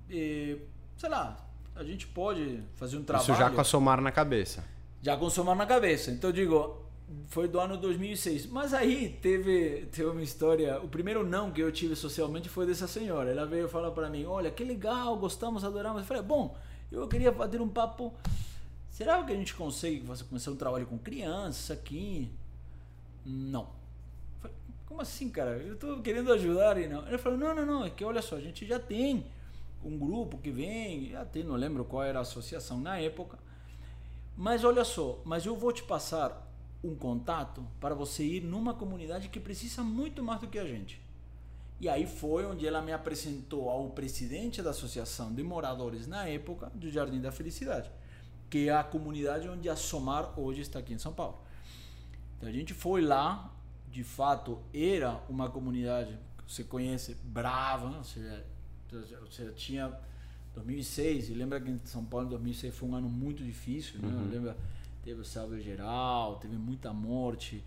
[0.10, 0.58] eh,
[0.98, 1.38] sei lá,
[1.76, 4.64] a gente pode fazer um trabalho Isso já com a Somar na cabeça.
[5.02, 6.10] já com somar na cabeça.
[6.10, 6.87] Então eu digo,
[7.28, 8.48] foi do ano 2006.
[8.48, 10.80] Mas aí teve, teve uma história.
[10.82, 13.32] O primeiro não que eu tive socialmente foi dessa senhora.
[13.32, 16.02] Ela veio falar para mim: Olha, que legal, gostamos, adoramos.
[16.02, 16.58] Eu falei: Bom,
[16.92, 18.14] eu queria bater um papo.
[18.90, 22.30] Será que a gente consegue fazer- começar um trabalho com crianças aqui?
[23.26, 23.62] Não.
[23.64, 25.52] Eu falei, Como assim, cara?
[25.58, 27.08] Eu estou querendo ajudar e não.
[27.08, 27.86] Ela falou: Não, não, não.
[27.86, 29.26] É que olha só, a gente já tem
[29.84, 33.38] um grupo que vem, tem, não lembro qual era a associação na época.
[34.36, 36.47] Mas olha só, mas eu vou te passar
[36.84, 41.02] um contato para você ir numa comunidade que precisa muito mais do que a gente.
[41.80, 46.72] E aí foi onde ela me apresentou ao presidente da Associação de Moradores na época
[46.74, 47.92] do Jardim da Felicidade,
[48.50, 51.40] que é a comunidade onde a Somar hoje está aqui em São Paulo.
[52.38, 53.54] Então a gente foi lá,
[53.92, 58.44] de fato era uma comunidade que você conhece, brava, seja,
[59.22, 59.94] ou seja, tinha
[60.56, 64.10] 2006, e lembra que em São Paulo em 2006 foi um ano muito difícil, né?
[64.32, 64.58] Lembra,
[65.08, 67.64] teve o salve geral, teve muita morte.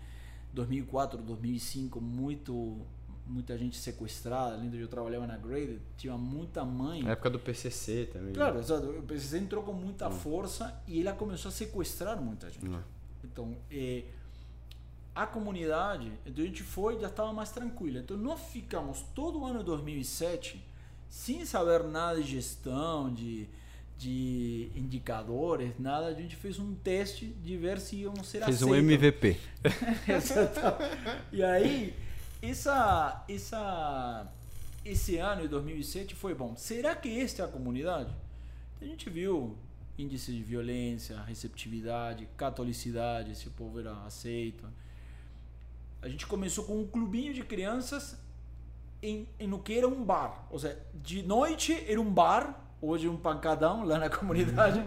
[0.53, 2.85] 2004, 2005, muito
[3.25, 7.01] muita gente sequestrada, além de eu trabalhava na Grade, tinha muita mãe.
[7.01, 8.33] Na época do PCC também.
[8.33, 8.87] Claro, exato.
[8.89, 12.67] O PCC entrou com muita força e ele começou a sequestrar muita gente.
[12.67, 12.81] Hum.
[13.23, 14.03] Então, eh,
[15.15, 17.99] a comunidade, então a gente foi já estava mais tranquila.
[17.99, 20.63] Então, nós ficamos todo o ano de 2007
[21.07, 23.47] sem saber nada de gestão, de,
[24.01, 26.07] de indicadores, nada.
[26.07, 28.93] A gente fez um teste de ver se íamos ser Fez um aceitos.
[28.93, 29.37] MVP.
[31.31, 31.95] E aí,
[32.41, 34.27] essa, essa,
[34.83, 36.55] esse ano de 2007 foi bom.
[36.55, 38.11] Será que esta é a comunidade?
[38.81, 39.55] A gente viu
[39.97, 44.67] índice de violência, receptividade, catolicidade, esse povo era aceito.
[46.01, 48.17] A gente começou com um clubinho de crianças
[49.03, 50.47] em, em no que era um bar.
[50.49, 54.79] Ou seja, de noite era um bar, hoje um pancadão lá na comunidade.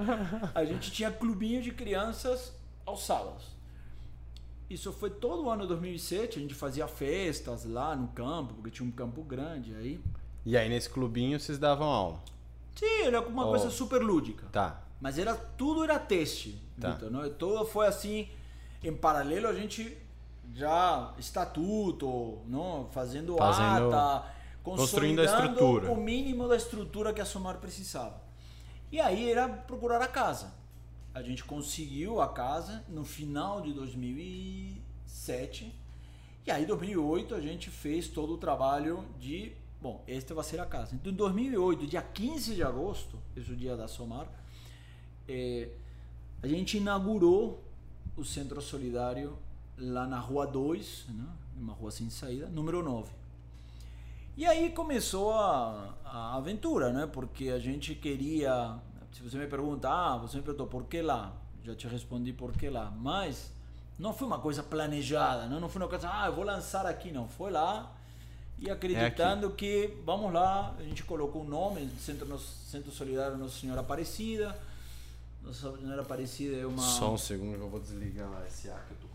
[0.55, 2.53] A gente tinha clubinho de crianças
[2.85, 3.55] aos sábados.
[4.69, 6.39] isso foi todo o ano de 2007.
[6.39, 10.01] A gente fazia festas lá no campo, porque tinha um campo grande aí.
[10.45, 12.19] E aí nesse clubinho vocês davam aula?
[12.75, 13.51] Sim, era uma Oh.
[13.51, 14.47] coisa super lúdica.
[14.51, 14.81] Tá.
[15.01, 16.91] Mas era tudo era teste, Tá.
[16.91, 17.29] Vitor, não?
[17.31, 18.29] Tudo foi assim,
[18.83, 19.97] em paralelo a gente
[20.53, 24.27] já estatuto, não, fazendo, Fazendo- ata,
[24.65, 25.93] construindo a estrutura.
[25.93, 28.21] o mínimo da estrutura que a Somar precisava.
[28.91, 30.53] E aí era procurar a casa.
[31.13, 35.73] A gente conseguiu a casa no final de 2007.
[36.47, 39.53] E aí, em 2008, a gente fez todo o trabalho de.
[39.81, 40.95] Bom, esta vai ser a casa.
[40.95, 44.27] Então, em 2008, dia 15 de agosto, esse é o dia da Somar,
[45.29, 45.69] eh,
[46.43, 47.63] a gente inaugurou
[48.17, 49.39] o Centro Solidário
[49.77, 51.27] lá na Rua 2, né?
[51.57, 53.24] uma rua sem saída, número 9.
[54.37, 57.07] E aí começou a, a aventura, né?
[57.07, 58.77] Porque a gente queria.
[59.13, 61.33] Se você me pergunta, ah, você me perguntou por que lá?
[61.63, 62.91] Já te respondi por que lá.
[62.91, 63.53] Mas
[63.99, 67.13] não foi uma coisa planejada, não, não foi uma coisa, ah, eu vou lançar aqui,
[67.13, 67.29] não.
[67.29, 67.93] Foi lá
[68.59, 73.81] e acreditando que, vamos lá, a gente colocou o nome, Centro, Centro Solidário Nossa Senhora
[73.81, 74.59] Aparecida.
[75.43, 76.83] Nossa Senhora Aparecida é uma.
[76.83, 79.15] Só um segundo que eu vou desligar esse ar que eu.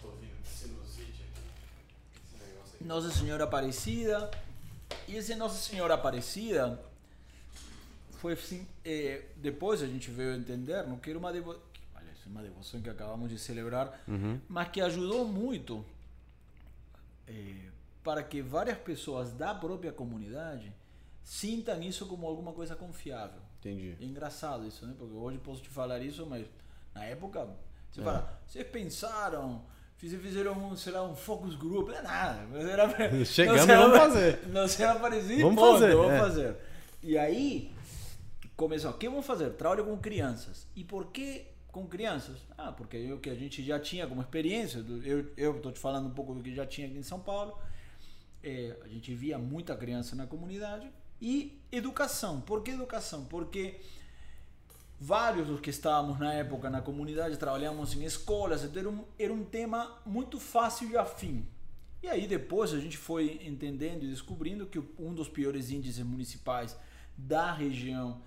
[0.00, 1.42] Tô ouvindo sinusite aqui.
[2.24, 2.67] Esse negócio aqui.
[2.80, 4.30] Nossa Senhora Aparecida.
[5.06, 6.80] E esse Nossa Senhora Aparecida
[8.18, 8.66] foi assim.
[8.84, 11.62] eh, depois a gente veio entender não, que era uma devoção.
[12.26, 14.02] Uma devoção que acabamos de celebrar,
[14.50, 15.82] mas que ajudou muito
[17.26, 17.70] eh,
[18.04, 20.70] para que várias pessoas da própria comunidade
[21.22, 23.40] sintam isso como alguma coisa confiável.
[23.60, 23.96] Entendi.
[23.98, 24.94] É engraçado isso, né?
[24.98, 26.46] Porque hoje posso te falar isso, mas
[26.94, 27.46] na época É.
[27.90, 29.64] você fala, vocês pensaram,
[29.98, 32.46] fiz- fizeram um, sei lá, um focus group, não é nada.
[32.50, 32.88] mas Era,
[33.26, 34.46] Chegamos, não vamos fazer.
[34.48, 36.18] Não sei aparecer, Vamos ponto, fazer, vamos é.
[36.18, 36.56] fazer.
[37.02, 37.70] E aí
[38.56, 39.50] começou, o que vamos fazer?
[39.50, 40.66] Trabalho com crianças.
[40.74, 42.38] E por que com crianças?
[42.56, 46.06] Ah, porque o que a gente já tinha como experiência, eu eu estou te falando
[46.06, 47.56] um pouco do que já tinha aqui em São Paulo.
[48.42, 50.88] É, a gente via muita criança na comunidade
[51.20, 52.40] e educação.
[52.40, 53.24] Por que educação?
[53.24, 53.80] Porque
[55.00, 59.32] vários dos que estávamos na época na comunidade trabalhamos em escolas, então era um, era
[59.32, 61.46] um tema muito fácil e afim.
[62.02, 66.76] E aí depois a gente foi entendendo e descobrindo que um dos piores índices municipais
[67.16, 68.20] da região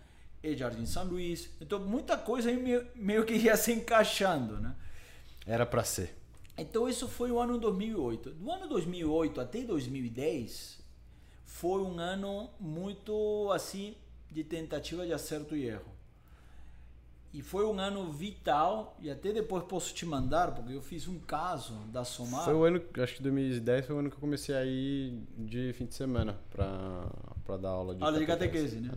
[0.43, 1.49] é Jardim São Luís.
[1.59, 4.75] Então muita coisa aí meio, meio que ia se encaixando, né?
[5.45, 6.15] Era pra ser.
[6.57, 8.31] Então isso foi o ano 2008.
[8.31, 10.79] Do ano 2008 até 2010
[11.45, 13.95] foi um ano muito assim
[14.29, 15.90] de tentativa de acerto e erro.
[17.33, 21.17] E foi um ano vital e até depois posso te mandar porque eu fiz um
[21.17, 22.43] caso da Somar.
[22.43, 25.71] Foi o ano, acho que 2010 foi o ano que eu comecei a ir de
[25.73, 28.91] fim de semana pra dar aula de Aula de catequese, né?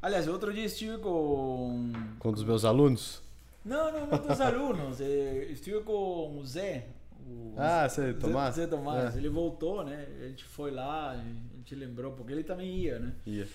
[0.00, 3.20] Aliás, outro dia estive com Com um dos meus alunos?
[3.64, 5.00] Não, não, não dos alunos.
[5.00, 6.86] eh, Estive com o Zé.
[7.26, 8.54] O Ah, Zé Tomás?
[8.54, 9.14] Zé Tomás.
[9.14, 9.18] É.
[9.18, 10.06] Ele voltou, né?
[10.20, 11.16] A gente foi lá, a
[11.56, 13.14] gente lembrou, porque ele também ia, né?
[13.26, 13.48] Ia.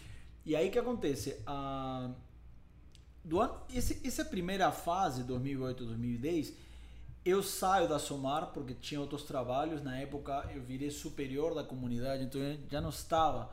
[0.46, 1.40] E aí o que acontece?
[1.46, 2.10] A,
[3.24, 6.54] do ano, esse, essa primeira fase, 2008, 2010,
[7.26, 9.82] eu saio da Somar porque tinha outros trabalhos.
[9.82, 13.52] Na época eu virei superior da comunidade, então eu já não estava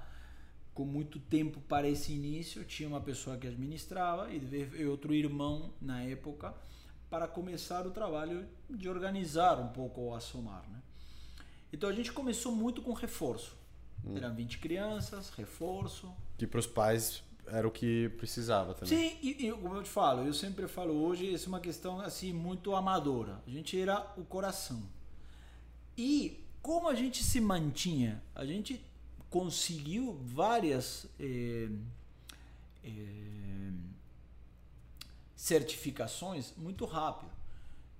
[0.72, 2.64] com muito tempo para esse início.
[2.64, 6.54] Tinha uma pessoa que administrava e outro irmão na época
[7.10, 10.64] para começar o trabalho de organizar um pouco a Somar.
[10.68, 10.80] Né?
[11.72, 13.56] Então a gente começou muito com reforço.
[14.14, 19.10] Eram 20 crianças, reforço, Que pros pais era o que precisava também.
[19.10, 22.00] Sim, e, e como eu te falo, eu sempre falo hoje, isso é uma questão
[22.00, 23.42] assim muito amadora.
[23.46, 24.82] A gente era o coração.
[25.96, 28.84] E como a gente se mantinha, a gente
[29.30, 31.68] conseguiu várias eh,
[32.84, 33.72] eh,
[35.34, 37.30] certificações muito rápido.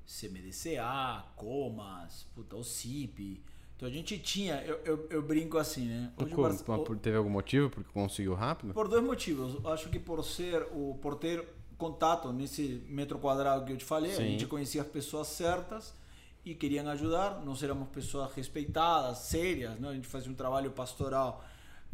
[0.07, 3.43] CMDCA, Comas, puta, OCIP.
[3.77, 6.11] Então a gente tinha, eu, eu, eu brinco assim, né?
[6.17, 8.73] Hoje o por- Teve algum motivo porque conseguiu rápido?
[8.73, 9.65] por dois motivos.
[9.67, 14.13] Acho que por ser o por ter contato nesse metro quadrado que eu te falei,
[14.13, 14.31] a Sim.
[14.31, 15.95] gente conhecia as pessoas certas
[16.43, 17.43] e queriam ajudar.
[17.45, 19.91] Nós éramos pessoas respeitadas, sérias, né?
[19.91, 21.45] A gente fazia um trabalho pastoral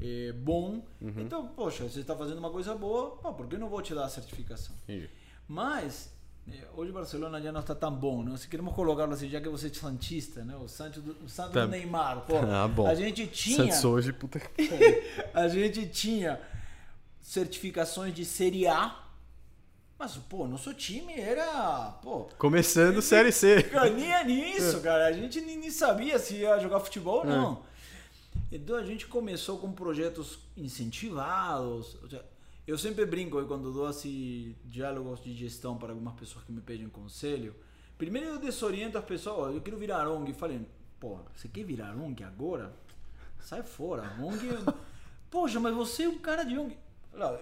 [0.00, 0.84] eh, bom.
[1.00, 1.14] Uhum.
[1.18, 3.92] Então, poxa, você está fazendo uma coisa boa, pô, por que eu não vou te
[3.92, 4.76] dar a certificação?
[4.84, 5.10] Entendi.
[5.48, 6.14] Mas
[6.76, 8.36] hoje o Barcelona já não está tão bom, né?
[8.36, 10.56] Se queremos colocá-lo assim, já que você é santista, né?
[10.56, 11.64] O santo do, o santo Tá.
[11.64, 12.36] do Neymar, pô.
[12.38, 12.86] Ah, bom.
[12.86, 14.40] A gente tinha Santos hoje, puta
[15.34, 16.40] a gente tinha
[17.20, 18.96] certificações de Série A,
[19.98, 23.62] mas, pô, nosso time era, pô, Começando Série C.
[23.70, 25.06] caninha nisso, cara.
[25.06, 27.62] A gente nem, nem sabia se ia jogar futebol ou não.
[28.50, 31.96] Então a gente começou com projetos incentivados.
[32.02, 32.24] ou seja,
[32.66, 36.88] Eu sempre brinco quando dou assim, diálogos de gestão para algumas pessoas que me pedem
[36.88, 37.54] conselho.
[37.98, 40.30] Primeiro eu desoriento as pessoas, "Ó, eu quero virar ONG.
[40.30, 40.60] E falei,
[41.00, 42.72] pô, você quer virar ONG agora?
[43.40, 44.48] Sai fora, ONG.
[45.30, 46.76] Poxa, mas você é um cara de ONG.
[47.12, 47.38] Claro,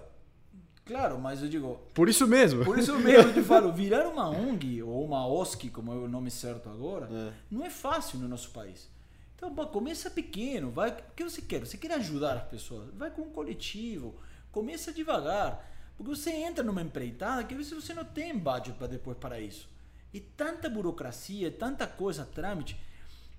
[0.83, 2.65] Claro, mas eu digo, Por isso mesmo.
[2.65, 6.07] por isso mesmo eu te falo, virar uma ONG ou uma OSC, como é o
[6.07, 7.31] nome certo agora, É.
[7.51, 8.89] não é fácil no nosso país.
[9.35, 11.59] Então, pô, começa pequeno, vai, o que você quer?
[11.59, 14.15] Você quer ajudar as pessoas, vai com um coletivo,
[14.51, 18.87] começa devagar, porque você entra numa empreitada que às vezes você não tem budget para
[18.87, 19.69] depois para isso.
[20.13, 22.77] E tanta burocracia, tanta coisa, trâmite.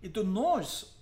[0.02, 0.96] Então nós,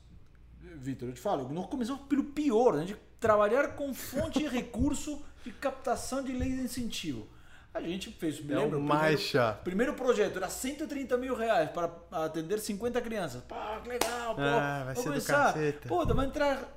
[0.61, 5.23] Vitor, eu te falo, nós começamos pelo pior, a gente trabalhar com fonte de recurso
[5.45, 7.27] de captação de lei de incentivo.
[7.73, 9.63] A gente fez, me É o lembro, mais primeiro- chato.
[9.63, 13.43] Primeiro projeto era 130 mil reais para atender 50 crianças.
[13.45, 14.41] Pá, que legal, pô.
[14.43, 15.55] Ah, vai vou ser começar.
[15.87, 16.69] Pô, vai entrar.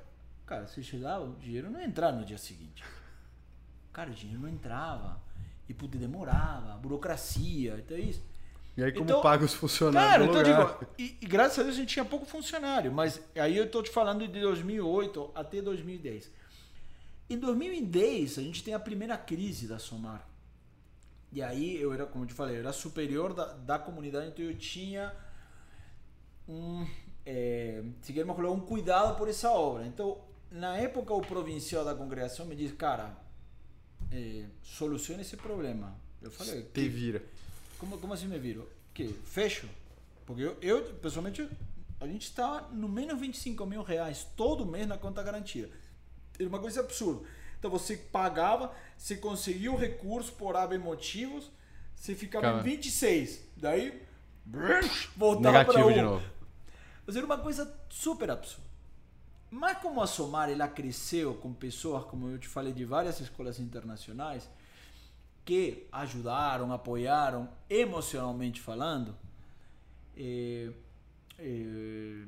[0.46, 2.84] Cara, se chegava, o dinheiro não ia entrar no dia seguinte.
[3.94, 5.22] Cara, o dinheiro não entrava.
[5.68, 8.22] E puta, demorava, burocracia, então é isso.
[8.76, 10.42] E aí como Então, paga os funcionários Cara, então lugar?
[10.42, 13.82] digo, e, e graças a Deus a gente tinha pouco funcionário, mas aí eu tô
[13.82, 16.30] te falando de 2008 até 2010.
[17.30, 20.28] Em 2010, a gente tem a primeira crise da Somar.
[21.32, 24.44] E aí eu era, como eu te falei, eu era superior da, da comunidade, então
[24.44, 25.12] eu tinha
[26.48, 26.86] um,
[27.26, 29.86] é, se queremos colocar, um cuidado por essa obra.
[29.86, 30.18] Então,
[30.50, 33.16] na época, o provincial da congregação me disse, cara,
[34.14, 35.94] é, solucione esse problema.
[36.22, 37.22] Eu falei, Te "Que- vira.
[37.78, 38.68] como, como assim me viro?
[38.94, 39.08] Que?
[39.26, 39.68] Fecho?
[40.24, 41.46] Porque eu, eu, pessoalmente,
[42.00, 45.68] a gente está no menos 25 mil reais todo mês na conta garantida.
[46.38, 47.26] Era uma coisa absurda.
[47.58, 51.50] Então você pagava, você conseguia o recurso por AB motivos,
[51.96, 52.60] você ficava Ficava.
[52.68, 53.40] em 26.
[53.56, 54.02] Daí,
[55.16, 56.20] voltava para um.
[57.06, 58.62] Mas era uma coisa super absurda.
[59.56, 63.60] Mas como a Somar ela cresceu com pessoas, como eu te falei, de várias escolas
[63.60, 64.50] internacionais,
[65.44, 69.14] que ajudaram, apoiaram, emocionalmente falando,
[70.16, 70.70] eh,
[71.38, 72.24] eh,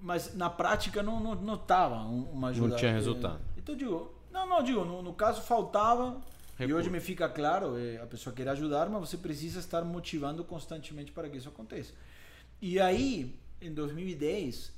[0.00, 2.74] mas na prática não não, não tava um- uma ajuda.
[2.76, 3.40] tinha eh, resultado.
[3.56, 6.20] Então eu digo, não, não, digo, no, no caso faltava,
[6.58, 6.76] e Recurso.
[6.80, 11.12] hoje me fica claro, eh, a pessoa quer ajudar, mas você precisa estar motivando constantemente
[11.12, 11.92] para que isso aconteça.
[12.60, 14.72] E aí, em 2010,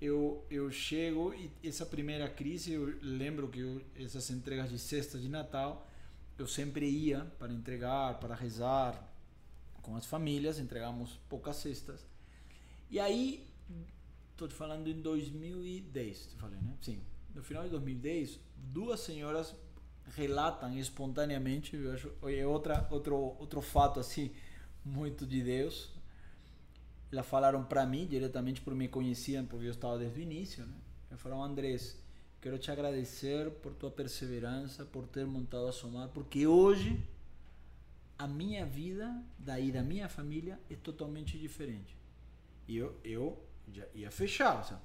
[0.00, 5.18] eu, eu chego e essa primeira crise, eu lembro que eu, essas entregas de cesta
[5.18, 5.88] de Natal,
[6.38, 9.12] eu sempre ia para entregar, para rezar
[9.80, 12.06] com as famílias, entregamos poucas cestas.
[12.90, 13.46] E aí,
[14.32, 16.76] estou te falando em 2010, te falei, né?
[16.82, 17.00] Sim.
[17.34, 19.54] No final de 2010, duas senhoras
[20.14, 24.30] relatam espontaneamente, eu acho, é outra, outro, outro fato assim,
[24.84, 25.90] muito de Deus,
[27.12, 30.74] elas falaram para mim diretamente porque me conheciam porque eu estava desde o início né
[31.10, 31.98] elas falaram Andrés
[32.40, 37.00] quero te agradecer por tua perseverança por ter montado a Somar porque hoje
[38.18, 41.96] a minha vida daí da minha família é totalmente diferente
[42.66, 43.38] e eu eu
[43.94, 44.80] ia fechar sabe?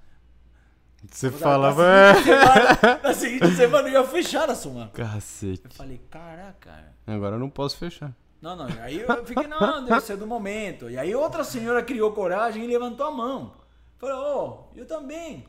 [1.09, 2.13] Você Na falava.
[2.13, 5.61] seguinte semana- na seguinte semana eu ia fechar a Somar Cacete.
[5.65, 8.15] eu falei caraca Agora eu não posso fechar.
[8.41, 8.65] Não, não.
[8.81, 10.89] Aí eu fiquei, não, deve ser do momento.
[10.89, 13.55] E aí outra senhora criou coragem e levantou a mão.
[13.97, 15.45] Falou, oh, eu também.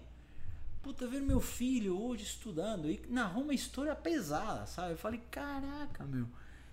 [0.82, 4.92] Puta, ver meu filho hoje estudando e narrou uma história pesada, sabe?
[4.92, 6.26] Eu falei, caraca, meu.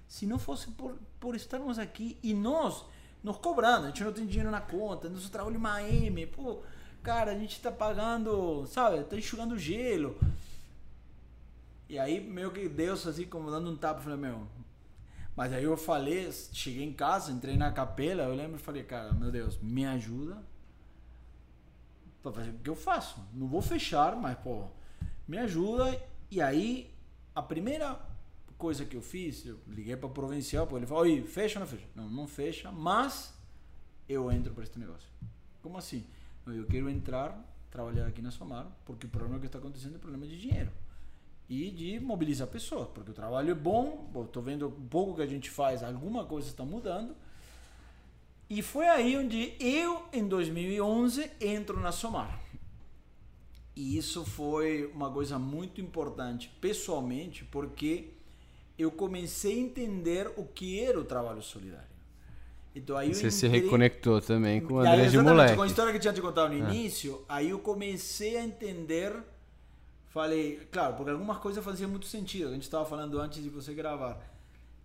[0.08, 2.84] Se não fosse por, por estarmos aqui e nós,
[3.24, 6.64] nós cobrando, a gente não tem dinheiro na conta, nosso trabalho em Miami, pô,
[7.02, 9.04] cara, a gente tá pagando, sabe?
[9.04, 10.20] Tá enxugando gelo.
[11.88, 14.48] E aí, meio que Deus, assim, como dando um tapa, falei, meu,
[15.40, 19.14] mas aí eu falei, cheguei em casa, entrei na capela, eu lembro e falei, cara,
[19.14, 20.44] meu Deus, me ajuda
[22.22, 23.26] pra fazer o que eu faço.
[23.34, 24.66] Não vou fechar, mas, pô,
[25.26, 25.98] me ajuda.
[26.30, 26.94] E aí,
[27.34, 27.98] a primeira
[28.58, 31.62] coisa que eu fiz, eu liguei para o provincial, pô, ele falou, oi, fecha ou
[31.62, 31.88] não fecha?
[31.96, 33.34] Não, não fecha, mas
[34.10, 35.08] eu entro para este negócio.
[35.62, 36.06] Como assim?
[36.48, 40.28] Eu quero entrar, trabalhar aqui na Somar, porque o problema que está acontecendo é problema
[40.28, 40.74] de dinheiro
[41.50, 45.26] e de mobilizar pessoas, porque o trabalho é bom, estou vendo um pouco que a
[45.26, 47.16] gente faz, alguma coisa está mudando.
[48.48, 52.40] E foi aí onde eu, em 2011, entro na Somar.
[53.76, 58.10] E isso foi uma coisa muito importante, pessoalmente, porque
[58.78, 61.88] eu comecei a entender o que era o trabalho solidário.
[62.76, 65.56] Então aí Você se entrei- reconectou também com o e aí, André de moleque.
[65.56, 69.14] Com a história que eu tinha te contado no início, aí eu comecei a entender.
[70.10, 72.50] Falei, claro, porque algumas coisas faziam muito sentido.
[72.50, 74.20] A gente estava falando antes de você gravar.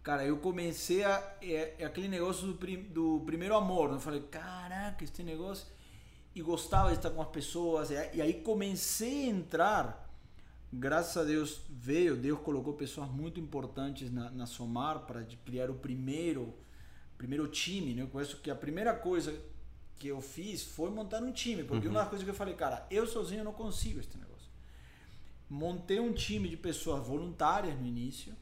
[0.02, 1.36] Cara, eu comecei a.
[1.42, 3.88] É, é aquele negócio do, prim- do primeiro amor.
[3.88, 3.96] né?
[3.96, 5.66] Eu falei, caraca, este negócio.
[6.34, 7.90] E gostava de estar com as pessoas.
[7.90, 10.00] E aí- e aí comecei a entrar
[10.76, 15.74] graças a Deus veio, Deus colocou pessoas muito importantes na, na Somar para criar o
[15.74, 16.52] primeiro
[17.16, 18.02] primeiro time, né?
[18.02, 19.32] Eu conheço que a primeira coisa
[19.96, 22.84] que eu fiz foi montar um time, porque uma das coisas que eu falei, cara,
[22.90, 24.33] eu sozinho não consigo este negócio.
[25.48, 28.34] Montei um time de pessoas voluntárias no início,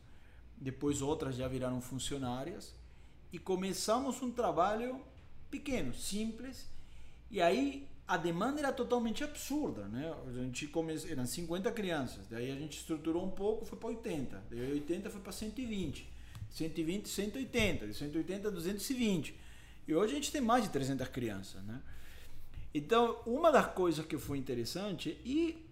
[0.56, 2.74] depois outras já viraram funcionárias
[3.32, 5.00] e começamos um trabalho
[5.50, 6.66] pequeno, simples,
[7.30, 10.14] e aí a demanda era totalmente absurda, né?
[10.26, 14.42] A gente começou, eram 50 crianças, daí a gente estruturou um pouco, foi para 80,
[14.50, 16.08] daí 80 foi para 120,
[16.50, 19.34] 120, 180, de 180 a 220.
[19.88, 21.80] E hoje a gente tem mais de 300 crianças, né?
[22.74, 25.64] Então, uma das coisas que foi interessante e,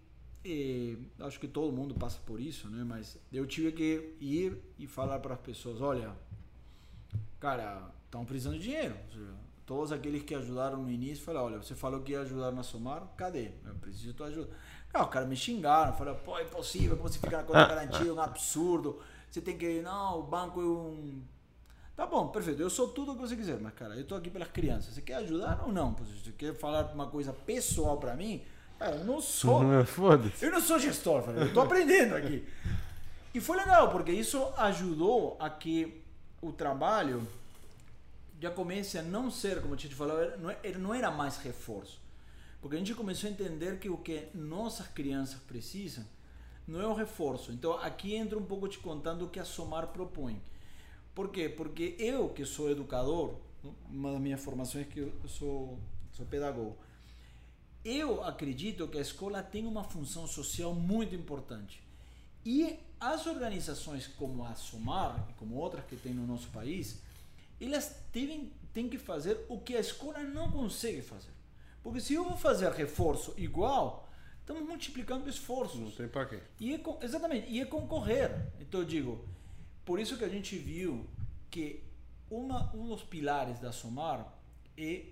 [0.45, 2.85] e acho que todo mundo passa por isso, né?
[2.85, 6.15] Mas eu tive que ir e falar para as pessoas, olha,
[7.39, 8.97] cara, estão precisando de dinheiro.
[9.13, 9.35] Seja,
[9.67, 13.07] todos aqueles que ajudaram no início, falaram, olha, você falou que ia ajudar na Somar,
[13.17, 13.53] cadê?
[13.65, 14.51] Eu preciso de tua ajuda.
[14.93, 18.13] Não, cara, me xingaram, falaram, pô, é impossível, como você fica na conta garantida, é
[18.13, 18.99] um absurdo.
[19.31, 21.23] Você tem que, não, o banco é um...
[21.95, 24.31] Tá bom, perfeito, eu sou tudo o que você quiser, mas cara, eu tô aqui
[24.31, 24.95] pelas crianças.
[24.95, 25.95] Você quer ajudar ou não?
[25.95, 28.43] Você quer falar uma coisa pessoal para mim,
[28.81, 29.61] cara, eu não sou...
[29.87, 30.45] Foda-se.
[30.45, 32.45] Eu não sou gestor, eu tô aprendendo aqui.
[33.33, 36.03] E foi legal, porque isso ajudou a que
[36.43, 37.25] o trabalho
[38.41, 40.17] já comece a não ser, como a gente falou,
[40.79, 42.01] não era mais reforço.
[42.61, 46.05] Porque a gente começou a entender que o que nossas crianças precisam
[46.67, 47.53] não é o reforço.
[47.53, 50.41] Então aqui entra um pouco te contando o que a Somar propõe.
[51.15, 51.49] Por quê?
[51.49, 53.35] Porque eu, que sou educador,
[53.91, 55.79] uma das minhas formações é que eu sou,
[56.13, 56.77] sou pedagogo,
[57.85, 61.83] eu acredito que a escola tem uma função social muito importante.
[62.45, 67.01] E as organizações como a Somar, e como outras que tem no nosso país,
[67.61, 71.31] elas devem, têm que fazer o que a escola não consegue fazer.
[71.83, 74.09] Porque se eu vou fazer reforço igual,
[74.41, 75.81] estamos multiplicando esforços.
[75.81, 76.41] Não tem para quê.
[76.59, 78.53] E é, exatamente, e é concorrer.
[78.61, 79.25] Então eu digo,
[79.85, 81.07] por isso que a gente viu
[81.51, 81.83] que
[82.31, 84.27] uma, um dos pilares da Somar
[84.77, 85.05] é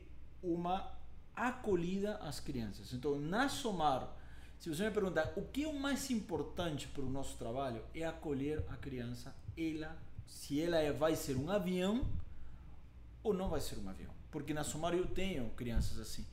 [0.43, 0.98] uma
[1.47, 2.93] acolhida às crianças.
[2.93, 4.09] Então, na Somar,
[4.59, 8.05] se você me perguntar o que é o mais importante para o nosso trabalho, é
[8.05, 12.07] acolher a criança, ela, se ela é, vai ser um avião
[13.23, 14.11] ou não vai ser um avião.
[14.31, 16.27] Porque na Somar eu tenho crianças assim.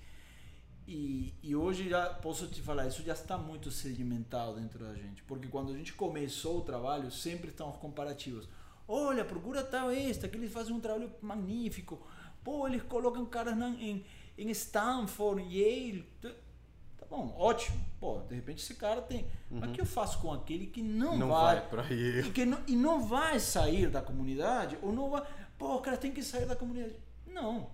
[0.88, 5.24] E, e hoje já posso te falar, isso já está muito sedimentado dentro da gente.
[5.24, 8.48] Porque quando a gente começou o trabalho, sempre estão os comparativos.
[8.88, 12.00] Olha, procura tal esta, que eles fazem um trabalho magnífico.
[12.44, 14.06] Pô, eles colocam caras na, em,
[14.38, 16.08] em Stanford, Yale.
[16.22, 17.84] Tá bom, ótimo.
[18.00, 19.22] Pô, de repente esse cara tem.
[19.50, 19.60] Uhum.
[19.60, 21.56] Mas o que eu faço com aquele que não, não vai.
[21.56, 22.28] vai pra Yale.
[22.28, 25.24] E, que não, e não vai sair da comunidade, ou não vai.
[25.58, 26.96] Pô, o cara tem que sair da comunidade.
[27.28, 27.70] Não.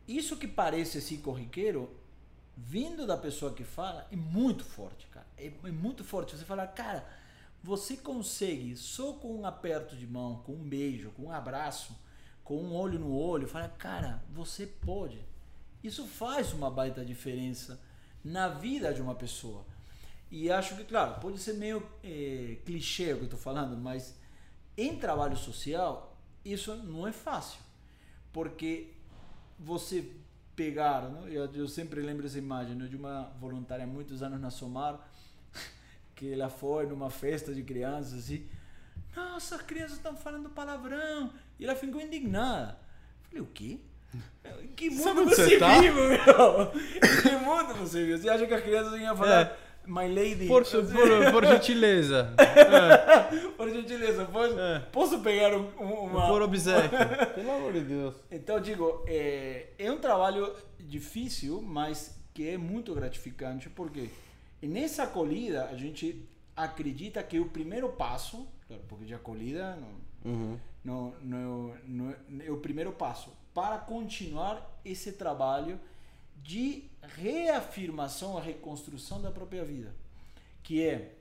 [0.08, 1.90] isso que parece assim corriqueiro
[2.56, 6.68] vindo da pessoa que fala é muito forte cara é, é muito forte você fala
[6.68, 7.06] cara
[7.64, 11.98] você consegue só com um aperto de mão com um beijo com um abraço
[12.44, 15.34] com um olho no olho fala cara você pode
[15.84, 17.80] isso faz uma baita diferença
[18.24, 19.66] na vida de uma pessoa.
[20.32, 24.18] E acho que, claro, pode ser meio eh, clichê o que eu estou falando, mas
[24.78, 27.60] em trabalho social isso não é fácil.
[28.32, 28.94] Porque
[29.60, 30.10] você
[30.56, 31.30] pegar, né?
[31.30, 35.00] eu, eu sempre lembro essa imagem né, de uma voluntária há muitos anos na Somar,
[36.16, 38.48] que ela foi numa festa de crianças assim,
[39.16, 41.32] nossa, as crianças estão falando palavrão.
[41.60, 42.78] E ela ficou indignada.
[43.24, 43.80] Eu falei, o quê?
[44.76, 45.80] Que mundo Sabe você, você tá?
[45.80, 46.18] vive, meu?
[47.22, 48.20] Que mundo você vive?
[48.20, 49.58] Você acha que as crianças iam falar É.
[49.86, 50.48] My Lady?
[50.48, 52.34] Por, por, por gentileza.
[53.58, 54.80] por gentileza, posso, É.
[54.92, 56.28] posso pegar um, um- uma...
[56.28, 56.98] Por obséquio.
[57.36, 58.16] Pelo amor de Deus.
[58.32, 64.10] Então, digo, é, é um trabalho difícil, mas que é muito gratificante, porque
[64.62, 70.58] nessa acolhida a gente acredita que o primeiro passo, claro, porque de acolhida não, Uhum.
[70.84, 72.16] não, não, não,
[72.46, 75.80] é o primeiro passo para continuar esse trabalho
[76.44, 79.94] de reafirmação, a reconstrução da própria vida,
[80.62, 81.16] que é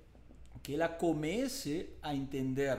[0.63, 2.79] que ela comece a entender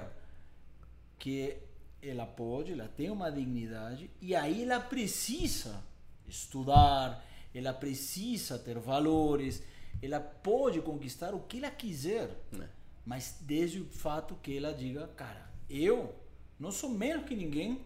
[1.20, 1.58] que
[2.02, 5.84] ela pode, ela tem uma dignidade e aí ela precisa
[6.28, 7.24] estudar,
[7.54, 9.62] ela precisa ter valores,
[10.02, 12.68] ela pode conquistar o que ela quiser, É.
[13.06, 16.14] mas desde o fato que ela diga, cara, eu
[16.60, 17.82] não sou menos que ninguém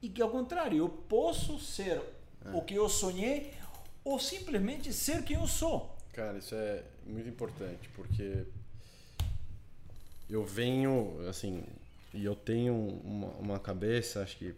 [0.00, 2.02] e que ao contrário, eu posso ser
[2.54, 3.52] o que eu sonhei
[4.06, 5.92] ou simplesmente ser quem eu sou.
[6.12, 8.44] Cara, isso é muito importante, porque
[10.30, 11.64] eu venho, assim,
[12.14, 12.72] e eu tenho
[13.04, 14.54] uma, uma cabeça, acho que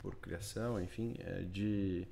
[0.00, 2.04] por criação, enfim, é de,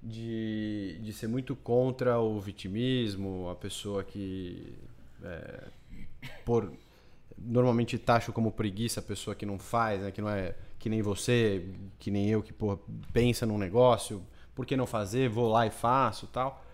[0.00, 4.78] de, de ser muito contra o vitimismo, a pessoa que,
[5.20, 5.64] é,
[6.44, 6.72] por
[7.36, 11.02] normalmente taxo como preguiça a pessoa que não faz, né, que não é que nem
[11.02, 11.66] você,
[11.98, 12.78] que nem eu, que porra,
[13.12, 14.22] pensa num negócio,
[14.54, 15.28] por que não fazer?
[15.28, 16.64] Vou lá e faço tal.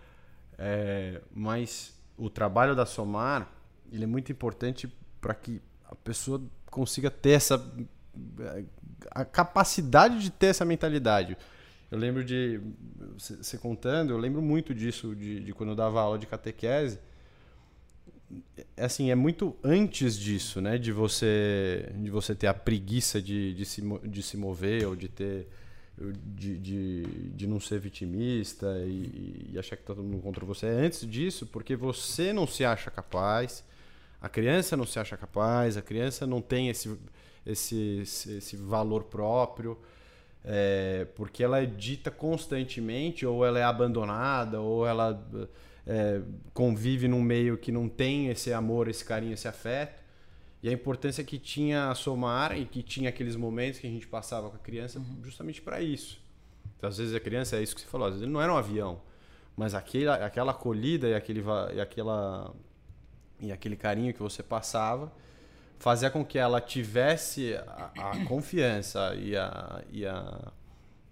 [0.58, 3.48] É, mas o trabalho da Somar
[3.92, 7.64] ele é muito importante para que a pessoa consiga ter essa
[9.12, 11.36] a capacidade de ter essa mentalidade.
[11.90, 12.60] Eu lembro de
[13.16, 16.98] você contando, eu lembro muito disso de, de quando eu dava aula de catequese.
[18.76, 20.76] É assim, é muito antes disso, né?
[20.76, 25.08] De você, de você ter a preguiça de, de, se, de se mover ou de
[25.08, 25.48] ter
[26.24, 30.66] de, de, de não ser vitimista e, e achar que tá todo mundo contra você.
[30.66, 33.64] É antes disso, porque você não se acha capaz,
[34.20, 36.96] a criança não se acha capaz, a criança não tem esse,
[37.44, 39.78] esse, esse, esse valor próprio,
[40.44, 45.20] é, porque ela é dita constantemente, ou ela é abandonada, ou ela
[45.86, 46.20] é,
[46.52, 49.97] convive num meio que não tem esse amor, esse carinho, esse afeto.
[50.62, 54.06] E a importância que tinha a somar e que tinha aqueles momentos que a gente
[54.06, 56.20] passava com a criança justamente para isso.
[56.76, 58.56] Então, às vezes a criança é isso que você falou, às vezes não era um
[58.56, 59.00] avião,
[59.56, 61.42] mas aquela, aquela acolhida e aquele,
[61.74, 62.54] e aquela
[63.40, 65.12] e aquele carinho que você passava
[65.78, 70.52] fazia com que ela tivesse a, a confiança e a, e, a,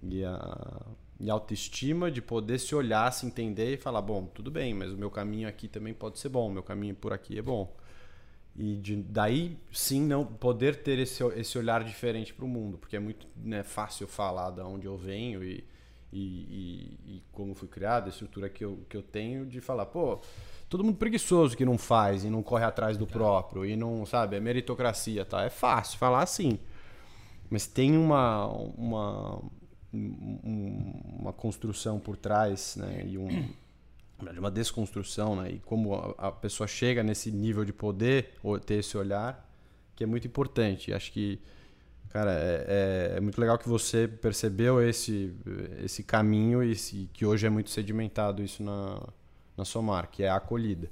[0.02, 0.86] e, a,
[1.20, 4.90] e a autoestima de poder se olhar, se entender e falar, bom, tudo bem, mas
[4.90, 7.72] o meu caminho aqui também pode ser bom, o meu caminho por aqui é bom.
[8.58, 12.96] E de, daí sim não poder ter esse, esse olhar diferente para o mundo, porque
[12.96, 15.62] é muito né, fácil falar de onde eu venho e,
[16.12, 19.84] e, e, e como fui criado, a estrutura que eu, que eu tenho de falar,
[19.86, 20.20] pô,
[20.70, 24.36] todo mundo preguiçoso que não faz e não corre atrás do próprio e não, sabe,
[24.36, 25.42] é meritocracia, tá?
[25.44, 26.58] É fácil falar assim.
[27.50, 29.42] Mas tem uma uma
[29.92, 33.04] um- uma construção por trás, né?
[33.06, 33.48] E um
[34.18, 35.50] verdade, uma desconstrução, né?
[35.52, 39.46] E como a, pessoa chega nesse nível de poder ou ter esse olhar,
[39.94, 40.92] que é muito importante.
[40.92, 41.40] Acho que,
[42.10, 45.34] cara, é, é, é muito legal que você percebeu esse,
[45.84, 49.02] esse caminho e esse- que hoje é muito sedimentado isso na,
[49.56, 50.90] na Somar, que é a acolhida.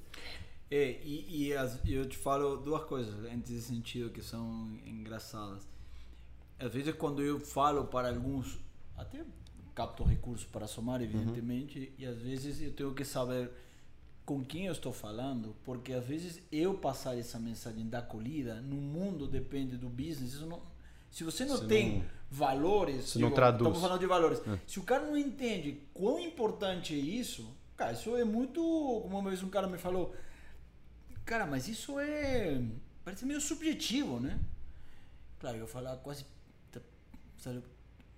[0.70, 5.66] É, e, e as- eu te falo duas coisas nesse sentido que são engraçadas.
[6.58, 8.58] Às vezes, quando eu falo para alguns,
[8.96, 9.24] até
[9.74, 13.50] capto recursos para somar, evidentemente, e às vezes eu tenho que saber
[14.24, 18.76] com quem eu estou falando, porque às vezes eu passar essa mensagem da acolhida, no
[18.76, 20.62] mundo depende do business, não,
[21.10, 23.62] se você não Você tem não- valores, você não traduz.
[23.68, 27.46] estamos falando de valores, se o cara não entende quão importante é isso,
[27.76, 28.60] cara, isso é muito,
[29.02, 30.14] como uma vez um cara me falou,
[31.26, 32.62] Cara, mas isso é.
[33.02, 34.38] Parece meio subjetivo, né?
[35.40, 36.26] Claro, eu falar quase.
[37.38, 37.62] Sabe,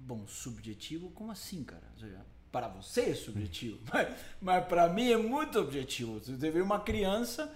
[0.06, 1.10] bom, subjetivo?
[1.10, 1.82] Como assim, cara?
[1.98, 6.20] Seja, para você é subjetivo, mas, mas para mim é muito objetivo.
[6.20, 7.52] Você vê uma criança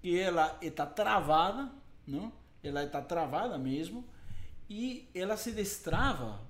[0.00, 1.70] que ela está travada,
[2.06, 2.32] não?
[2.62, 4.04] Ela está travada mesmo
[4.68, 6.40] e ela se destrava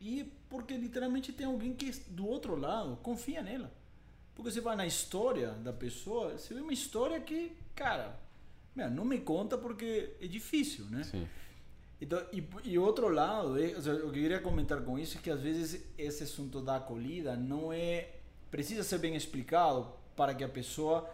[0.00, 3.72] e porque literalmente tem alguém que do outro lado confia nela.
[4.34, 8.18] Porque você vai na história da pessoa, você vê uma história que, cara,
[8.74, 11.04] não me conta porque é difícil, né?
[11.04, 11.28] Sim.
[12.00, 15.18] Então, e, e outro lado, é, ou seja, o que eu queria comentar com isso
[15.18, 18.10] é que às vezes esse assunto da acolhida não é.
[18.50, 21.08] precisa ser bem explicado para que a pessoa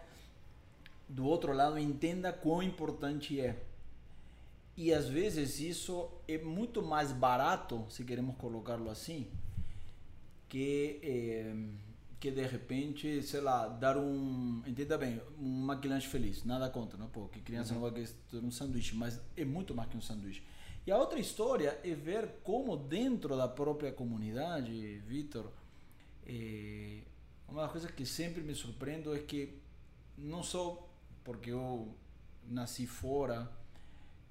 [1.07, 3.63] do outro lado entenda quão importante é.
[4.77, 9.25] E às vezes isso é muito mais barato, se queremos colocá-lo assim,
[10.49, 11.55] que, eh,
[12.19, 14.61] que de repente, sei lá, dar um.
[14.67, 17.07] Entenda bem, um McLanche feliz, nada contra, não?
[17.07, 20.43] Pô, que criança não vai ter um sanduíche, mas é muito mais que um sanduíche.
[20.85, 25.51] E a outra história é ver como dentro da própria comunidade, Vitor,
[26.25, 27.01] eh,
[27.47, 29.57] uma coisas que sempre me surpreendo é que
[30.17, 30.87] não só
[31.23, 31.95] porque eu
[32.47, 33.51] nasci fora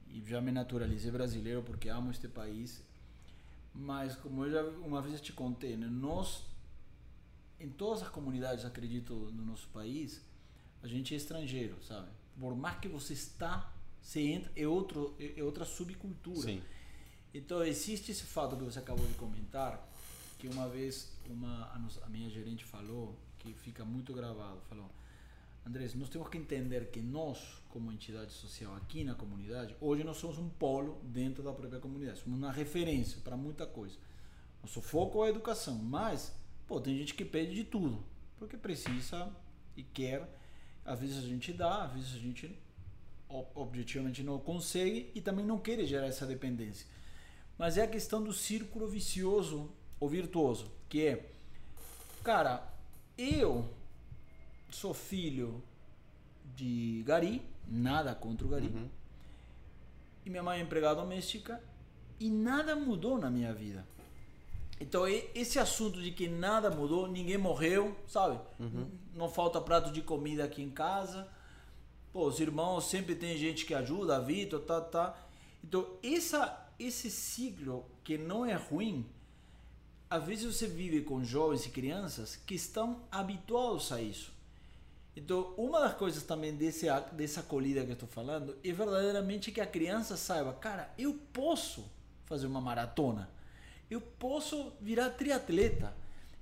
[0.09, 2.83] e já me naturalizei brasileiro porque amo este país,
[3.75, 6.45] mas como eu já uma vez te contei, né, nós
[7.59, 10.23] em todas as comunidades, acredito, no nosso país,
[10.83, 12.09] a gente é estrangeiro, sabe?
[12.39, 13.73] por mais que você está,
[14.05, 16.43] você entra, é, outro, é, é outra subcultura.
[16.43, 16.63] Sim.
[17.33, 19.89] Então existe esse fato que você acabou de comentar,
[20.39, 24.89] que uma vez uma, a, nos- a minha gerente falou, que fica muito gravado, falou,
[25.67, 27.39] Andrés, nós temos que entender que nós,
[27.71, 32.19] como entidade social aqui na comunidade, hoje nós somos um polo dentro da própria comunidade,
[32.21, 33.97] somos uma referência para muita coisa.
[34.63, 36.35] Nosso foco é a educação, mas,
[36.67, 38.05] pô, tem gente que pede de tudo,
[38.39, 39.35] porque precisa
[39.75, 40.39] e quer.
[40.85, 42.55] Às vezes a gente dá, às vezes a gente
[43.29, 46.87] objetivamente não consegue e também não quer gerar essa dependência.
[47.59, 49.71] Mas é a questão do círculo vicioso
[50.01, 51.31] ou virtuoso, que é,
[52.23, 52.67] cara,
[53.17, 53.69] eu
[54.71, 55.63] sou filho
[56.57, 58.67] de Gari, nada contra o Gari,
[60.27, 61.61] e minha mãe é empregada doméstica
[62.19, 63.87] e nada mudou na minha vida.
[64.81, 68.41] Então, esse assunto de que nada mudou, ninguém morreu, sabe?
[68.59, 71.29] N- Não falta prato de comida aqui em casa.
[72.15, 75.19] Pô, os irmãos sempre tem gente que ajuda, Vitor, tá, tá.
[75.65, 79.05] Então, essa, esse ciclo que não é ruim,
[80.09, 84.33] às vezes você vive com jovens e crianças que estão habituados a isso.
[85.17, 89.61] Então, uma das coisas também desse, dessa acolhida que eu estou falando é verdadeiramente que
[89.61, 91.85] a criança saiba, cara, eu posso
[92.27, 93.29] fazer uma maratona,
[93.91, 95.93] eu posso virar triatleta,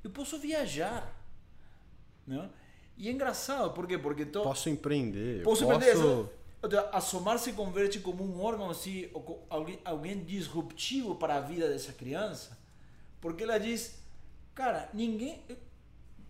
[0.05, 1.19] eu posso viajar,
[2.27, 2.51] né?
[2.97, 3.99] E é engraçado, por quê?
[3.99, 5.43] Porque tô, Posso empreender.
[5.43, 5.89] Posso posso...
[5.89, 6.31] isso?
[6.93, 9.09] A somar se converte como um órgão assim,
[9.51, 12.57] alguém, alguém disruptivo para a vida dessa criança,
[13.21, 13.99] porque ela diz,
[14.55, 15.43] cara, ninguém,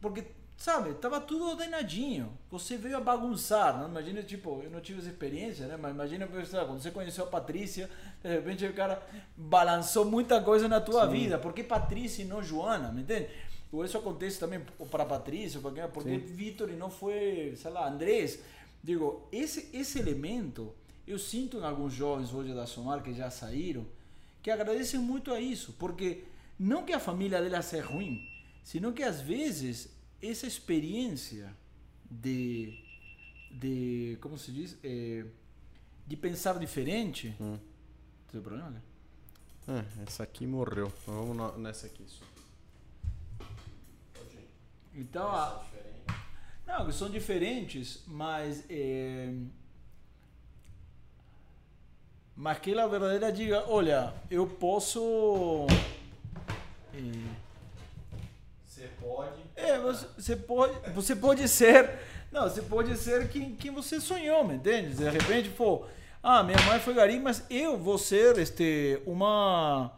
[0.00, 0.24] porque
[0.56, 2.32] sabe, tava tudo ordenadinho.
[2.50, 3.88] Você veio a bagunçar, não?
[3.88, 5.76] Imagina tipo, eu não tive essa experiência, né?
[5.76, 7.90] Mas imagina quando você conheceu a Patrícia,
[8.22, 9.02] de repente o cara
[9.36, 11.36] balançou muita coisa na tua vida.
[11.36, 12.92] Por que Patrícia e não Joana?
[12.92, 13.28] Me entende?
[13.72, 14.60] Ou isso acontece também
[14.90, 18.38] para Patrícia, porque, porque Vitor e não foi, sei lá, Andrés.
[18.84, 20.74] Digo, esse, esse elemento
[21.06, 23.86] eu sinto em alguns jovens hoje da Somar que já saíram,
[24.42, 26.24] que agradecem muito a isso, porque
[26.58, 28.28] não que a família dela seja ruim,
[28.62, 29.88] sino que às vezes
[30.20, 31.52] essa experiência
[32.10, 32.78] de,
[33.50, 35.24] de como se diz, Eh,
[36.06, 37.34] de pensar diferente.
[38.30, 38.82] Tem problema?
[39.66, 39.86] cara?
[39.98, 40.92] É, essa aqui morreu.
[41.02, 42.24] Então Vamos nessa aqui só.
[44.94, 45.64] Então, a,
[46.66, 49.32] não, são diferentes, mas é,
[52.36, 55.66] mas que ela verdadeira diga, olha, eu posso
[56.94, 56.98] é,
[58.64, 59.42] Você pode.
[59.56, 61.98] É, você, você pode, você pode ser,
[62.30, 64.94] não, você pode ser quem, quem você sonhou, me entende?
[64.94, 65.86] De repente, pô,
[66.22, 69.92] ah, minha mãe foi gari, mas eu vou ser este uma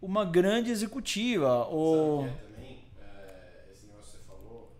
[0.00, 4.70] uma grande executiva ou também, é, esse negócio que você falou.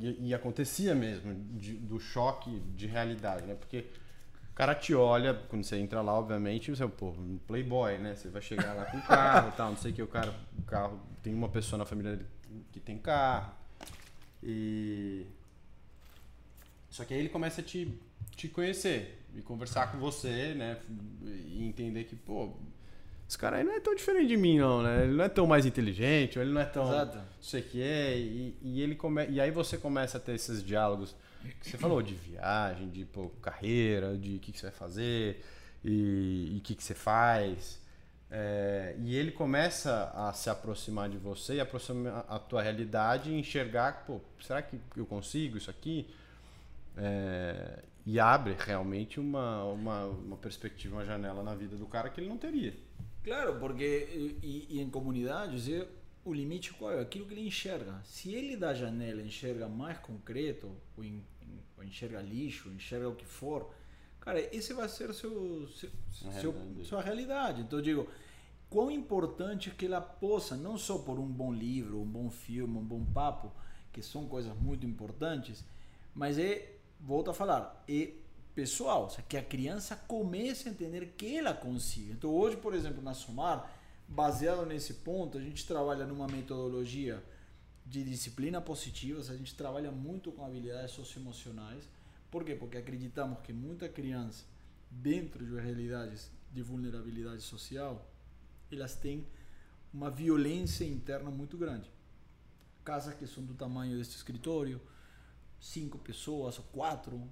[0.00, 3.54] E, e acontecia mesmo, de- do choque de realidade, né?
[3.54, 3.86] Porque
[4.50, 8.14] o cara te olha, quando você entra lá, obviamente, você é um playboy, né?
[8.14, 10.62] Você vai chegar lá com carro e tal, não sei o que, o cara, o
[10.62, 12.20] carro, tem uma pessoa na família
[12.72, 13.52] que tem carro.
[14.42, 15.26] E.
[16.90, 17.98] Só que aí ele começa a te,
[18.36, 20.78] te conhecer e conversar com você, né?
[21.46, 22.52] E entender que, pô,
[23.32, 25.04] esse cara aí não é tão diferente de mim, não, né?
[25.04, 26.84] Ele não é tão mais inteligente, ou ele não é tão.
[26.84, 27.16] Exato.
[27.16, 28.18] Não sei o que é.
[28.18, 29.26] E, e, ele come...
[29.26, 31.16] e aí você começa a ter esses diálogos
[31.58, 35.42] que você falou de viagem, de pô, carreira, de o que, que você vai fazer
[35.82, 37.80] e o que, que você faz.
[38.30, 43.38] É, e ele começa a se aproximar de você e aproximar a tua realidade e
[43.38, 46.06] enxergar, pô, será que eu consigo isso aqui?
[46.98, 52.20] É, e abre realmente uma, uma, uma perspectiva, uma janela na vida do cara que
[52.20, 52.74] ele não teria.
[53.24, 55.86] Claro, porque e, e em comunidades é,
[56.24, 57.00] o limite qual é?
[57.00, 58.00] Aquilo que ele enxerga.
[58.04, 61.22] Se ele da janela enxerga mais concreto, ou, en-
[61.76, 63.70] ou enxerga lixo, ou enxerga o que for,
[64.20, 65.90] cara, esse vai ser seu, seu,
[66.28, 67.62] A seu- realidade sua realidade.
[67.62, 68.08] Então eu digo,
[68.68, 72.84] quão importante que ela possa, não só por um bom livro, um bom filme, um
[72.84, 73.52] bom papo,
[73.92, 75.64] que são coisas muito importantes,
[76.14, 78.12] mas é, volto a falar, é
[78.54, 82.12] pessoal, que a criança comece a entender que ela consiga.
[82.12, 83.70] Então hoje, por exemplo, na Somar,
[84.06, 87.22] baseado nesse ponto, a gente trabalha numa metodologia
[87.84, 91.88] de disciplina positiva, a gente trabalha muito com habilidades socioemocionais.
[92.30, 92.54] Por quê?
[92.54, 94.44] Porque acreditamos que muita criança,
[94.90, 98.06] dentro de realidades de vulnerabilidade social,
[98.70, 99.26] elas têm
[99.92, 101.90] uma violência interna muito grande.
[102.84, 104.80] Casas que são do tamanho deste escritório,
[105.60, 107.28] cinco pessoas, ou quatro,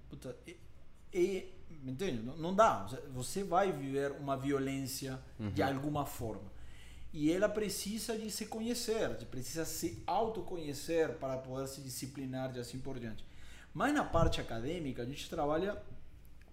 [1.13, 1.53] e,
[1.85, 2.23] entende?
[2.23, 2.87] Não, dá.
[3.15, 5.21] Você vai viver uma violência
[5.53, 6.51] de alguma forma.
[7.13, 12.61] E ela precisa de se conhecer, de- precisa se autoconhecer para poder se disciplinar e
[12.61, 13.25] assim por diante.
[13.75, 15.81] Mas na parte acadêmica, a gente trabalha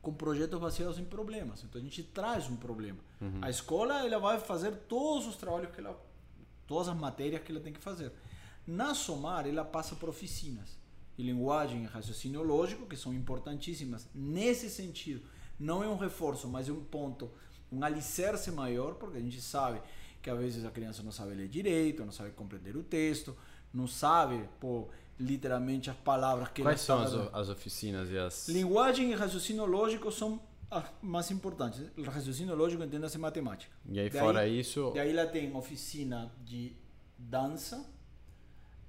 [0.01, 1.63] com projetos baseados em problemas.
[1.63, 2.99] Então a gente traz um problema.
[3.41, 5.99] A escola ela vai fazer todos os trabalhos que ela,
[6.65, 8.11] todas as matérias que ela tem que fazer.
[8.65, 10.77] Na Somar ela passa por oficinas
[11.17, 15.21] de linguagem e raciocínio lógico que são importantíssimas nesse sentido.
[15.59, 17.31] Não é um reforço, mas é um ponto,
[17.71, 19.81] um alicerce maior, porque a gente sabe
[20.21, 23.35] que às vezes a criança não sabe ler direito, não sabe compreender o texto,
[23.73, 24.89] não sabe, pô,
[25.19, 27.01] literalmente as palavras que Quais são
[27.33, 28.47] as oficinas e as.
[28.47, 30.39] Linguagem e raciocínio lógico são
[30.69, 31.81] as mais importantes.
[31.97, 33.73] O raciocínio lógico entenda-se matemática.
[33.89, 34.91] E aí, Daí- fora isso.
[34.93, 36.75] Daí ela tem oficina de
[37.17, 37.83] dança,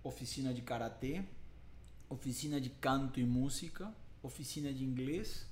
[0.02, 1.24] oficina de karatê,
[2.08, 3.92] oficina de canto e música,
[4.22, 5.46] oficina de inglês,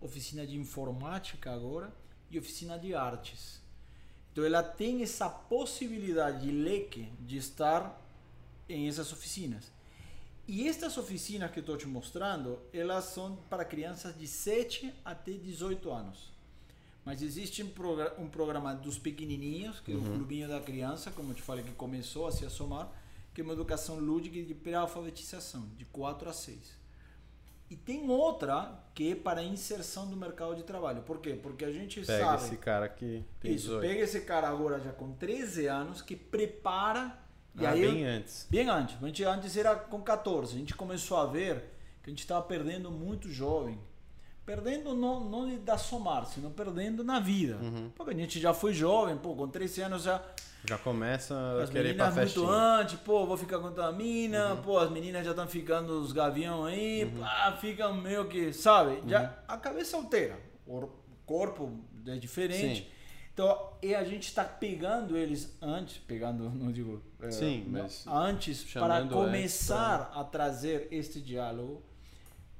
[0.00, 1.92] oficina de informática agora
[2.30, 3.60] e oficina de artes.
[4.32, 8.00] Então ela tem essa possibilidade de leque de estar
[8.68, 9.72] em essas oficinas.
[10.46, 15.90] E estas oficinas que estou te mostrando, elas são para crianças de 7 até 18
[15.90, 16.32] anos.
[17.04, 21.30] Mas existe um, progra- um programa dos pequenininhos, que é o Clubinho da Criança, como
[21.30, 22.90] eu te falei, que começou a se assomar,
[23.34, 26.84] que é uma educação lúdica de pré-alfabetização, de 4 a 6.
[27.68, 31.02] E tem outra que é para inserção do mercado de trabalho.
[31.02, 31.38] Por quê?
[31.42, 32.44] Porque a gente Pega sabe...
[32.44, 33.24] esse cara aqui.
[33.40, 33.88] Tem Isso, 18.
[33.88, 37.18] pega esse cara agora já com 13 anos, que prepara...
[37.58, 38.46] E Ah, aí bem antes.
[38.50, 39.02] Bem antes.
[39.02, 40.54] A gente antes era com 14.
[40.54, 41.64] A gente começou a ver
[42.02, 43.78] que a gente estava perdendo muito jovem.
[44.44, 47.56] Perdendo não, não dar somar, sino perdendo na vida.
[47.56, 47.90] Uhum.
[47.94, 50.22] Porque a gente já foi jovem, pô, com 13 anos já.
[50.66, 52.42] Já começa a querer ir pra muito.
[52.42, 52.50] Uhum.
[52.50, 56.64] antes, pô, vou ficar com a mina, pô, as meninas já estão ficando os gavião
[56.64, 59.02] aí, pá, ficam meio que, sabe?
[59.06, 59.28] Já Uhum.
[59.48, 60.88] a cabeça altera, o
[61.26, 61.70] corpo
[62.06, 62.82] é diferente.
[62.82, 62.88] Sim.
[63.34, 68.62] Então, e a gente está pegando eles antes, pegando, não digo, é, Sim, mas antes
[68.72, 71.82] para começar a trazer este diálogo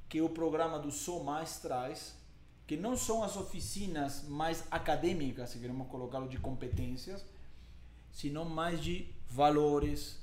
[0.09, 2.17] que o programa do Sou Mais traz,
[2.67, 7.25] que não são as oficinas mais acadêmicas, se queremos colocá-lo de competências,
[8.11, 10.19] sino mais de valores,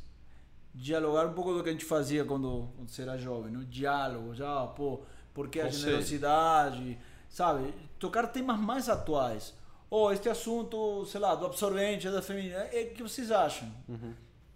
[0.73, 4.33] dialogar um pouco do que a gente fazia quando, quando você era jovem, no diálogo,
[4.33, 5.01] já, pô,
[5.33, 6.97] porque a generosidade,
[7.29, 7.73] sabe?
[7.99, 9.53] Tocar temas mais atuais.
[9.89, 13.69] Ou este assunto, sei lá, do absorvente, da feminina, é o que vocês acham?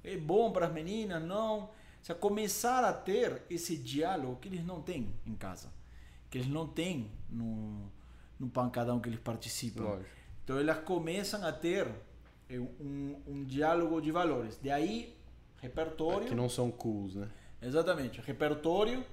[0.04, 1.22] É bom para as meninas?
[1.22, 1.70] Não?
[2.06, 5.74] Se começar a ter esse diálogo que eles não têm em casa,
[6.30, 7.92] que eles não têm no,
[8.40, 9.86] no pancadão que eles participam.
[9.86, 10.10] Lógico.
[10.44, 11.88] Então elas começam a ter
[12.48, 14.60] eh, um, um diálogo de valores.
[14.62, 15.18] De aí,
[15.60, 16.28] repertório.
[16.28, 17.28] Que não são cools, né?
[17.60, 19.04] Exatamente, repertório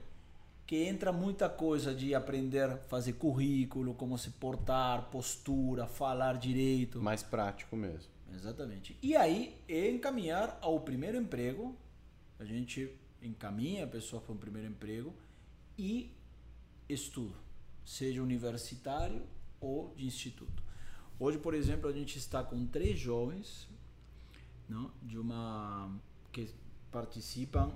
[0.66, 7.00] que entra muita coisa de aprender a fazer currículo, como se portar, postura, falar direito.
[7.00, 8.12] Mais prático mesmo.
[8.34, 8.98] Exatamente.
[9.00, 11.74] E aí é encaminhar ao primeiro emprego.
[12.42, 15.14] A gente encaminha a pessoa para um primeiro emprego
[15.78, 16.12] e
[16.88, 17.36] estudo,
[17.86, 19.22] seja universitário
[19.60, 20.60] ou de instituto.
[21.20, 23.68] Hoje, por exemplo, a gente está com três jovens,
[24.68, 25.96] não, de uma
[26.32, 26.52] que
[26.90, 27.72] participam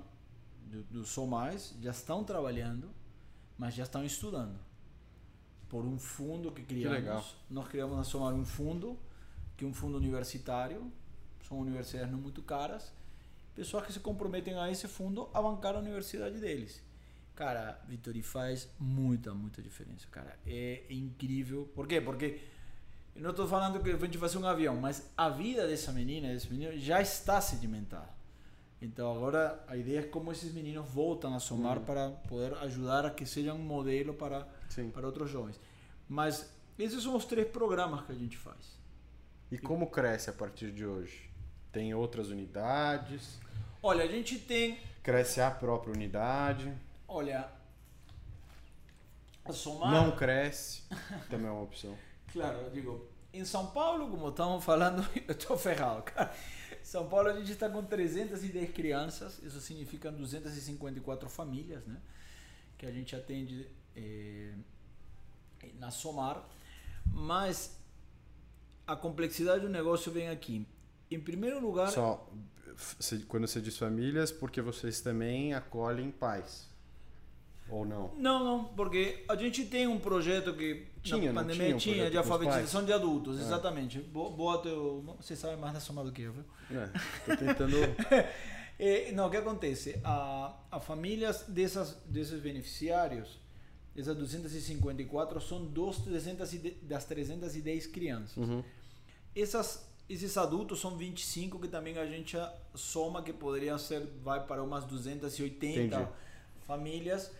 [0.65, 2.89] do, do Sou Mais, já estão trabalhando,
[3.57, 4.59] mas já estão estudando.
[5.69, 6.97] Por um fundo que criamos.
[6.97, 7.25] legal.
[7.49, 8.99] Nós criamos na Somar um fundo,
[9.55, 10.91] que é um fundo universitário,
[11.47, 12.91] são universidades não muito caras,
[13.57, 16.79] pessoas que se comprometem a esse fundo a bancar a universidade deles.
[17.35, 20.37] Cara, Vitor, e faz muita, muita diferença, cara.
[20.45, 21.67] É incrível.
[21.73, 21.99] Por quê?
[21.99, 22.39] Porque
[23.15, 25.91] eu não estou falando que a gente vai ser um avião, mas a vida dessa
[25.91, 28.15] menina, desse menino, já está sedimentada.
[28.79, 33.09] Então agora a ideia é como esses meninos voltam a somar para poder ajudar a
[33.09, 34.91] que sejam um modelo para, Sim.
[34.91, 35.59] para outros jovens.
[36.07, 36.47] Mas
[36.77, 38.77] esses são os três programas que a gente faz.
[39.51, 41.27] E como cresce a partir de hoje?
[41.71, 43.39] Tem outras unidades?
[43.81, 46.69] Olha, a gente tem Cresce a própria unidade?
[47.07, 47.49] Olha,
[49.45, 49.89] a somar.
[49.89, 50.83] Não cresce?
[51.29, 51.97] Também é uma opção.
[52.33, 56.35] Claro, eu digo, em São Paulo, como estamos falando, eu estou ferrado, cara.
[56.83, 62.01] São Paulo a gente está com 310 crianças, isso significa 254 famílias, né?
[62.77, 63.65] Que a gente atende
[63.95, 64.53] eh,
[65.75, 66.43] na Somar.
[67.05, 67.79] Mas
[68.85, 70.67] a complexidade do negócio vem aqui.
[71.09, 72.29] Em primeiro lugar, Só
[73.27, 76.67] quando você diz famílias, porque vocês também acolhem pais.
[77.69, 78.13] Ou não?
[78.15, 82.17] Não, não, porque a gente tem um projeto que Tinha, na pandemia tinha tinha de
[82.17, 83.41] alfabetização de adultos, É.
[83.41, 83.99] exatamente.
[83.99, 86.45] Bo- Boa teu, você sabe mais da soma do que eu, viu?
[86.71, 86.89] É,
[87.25, 87.75] tô tentando.
[88.79, 89.99] Eh, não, o que acontece?
[90.03, 93.39] A, a famílias dessas, desses beneficiários,
[93.95, 98.37] essas 254 são dos 310, das 310 crianças.
[98.37, 98.63] Uhum.
[99.35, 102.37] Essas, esses adultos são 25 que também a gente
[102.73, 106.11] soma que poderiam ser vai para umas 280 Entendi.
[106.65, 107.31] famílias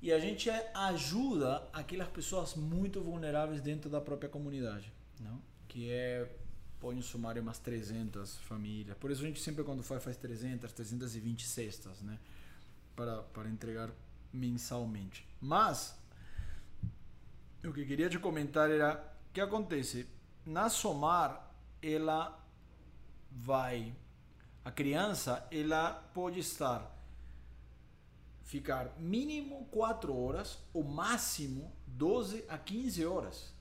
[0.00, 5.42] e a gente ajuda aquelas pessoas muito vulneráveis dentro da própria comunidade, não?
[5.66, 6.30] Que é
[6.78, 8.96] põe no sumário umas 300 famílias.
[8.98, 12.16] Por isso a gente sempre quando faz faz 300, 320 cestas, né?
[12.94, 13.90] Para para entregar
[14.32, 15.26] mensalmente.
[15.40, 15.98] Mas
[17.64, 20.06] o que queria te comentar era o que acontece
[20.46, 21.47] na Somar
[21.82, 22.44] ela
[23.30, 23.94] vai
[24.64, 26.94] a criança ela pode estar
[28.44, 33.54] ficar mínimo 4 horas ou máximo 12 a 15 horas.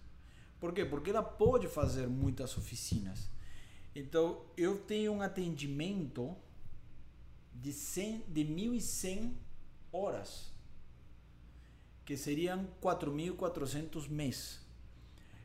[0.59, 0.83] Por quê?
[0.83, 3.29] Porque ela pode fazer muitas oficinas.
[3.95, 6.35] Então, eu tenho um atendimento
[7.53, 9.33] de, 100, de 1.100
[9.91, 10.51] horas,
[12.05, 14.59] que seriam 4.400 mês.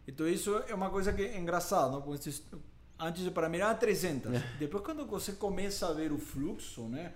[0.07, 1.93] Então, isso é uma coisa que é engraçada.
[1.93, 2.05] Não?
[2.99, 4.33] Antes, para mim, era 300.
[4.33, 4.43] É.
[4.59, 7.13] Depois, quando você começa a ver o fluxo, né?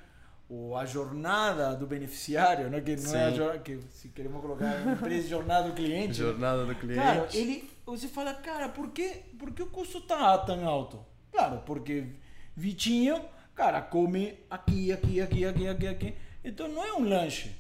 [0.49, 2.81] ou a jornada do beneficiário, né?
[2.81, 3.17] que não Sim.
[3.17, 6.15] é a que se queremos colocar em empresa jornada do cliente.
[6.15, 7.01] Jornada do cliente.
[7.01, 9.09] Cara, ele, você fala, cara, por que,
[9.39, 11.05] por que o custo tá tão alto?
[11.33, 12.07] Claro, porque
[12.55, 13.21] Vitinho,
[13.55, 16.15] cara, come aqui, aqui, aqui, aqui, aqui, aqui.
[16.45, 17.57] Então não é um lanche.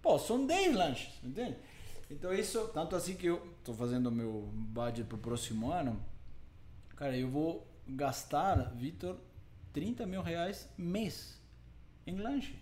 [0.00, 1.56] Pô, são 10 lanches, entende?
[2.10, 6.00] Então isso, tanto assim que eu estou fazendo meu budget para o próximo ano,
[6.96, 9.16] cara, eu vou gastar, Vitor,
[9.72, 11.38] 30 mil reais mês
[12.06, 12.58] em lanche.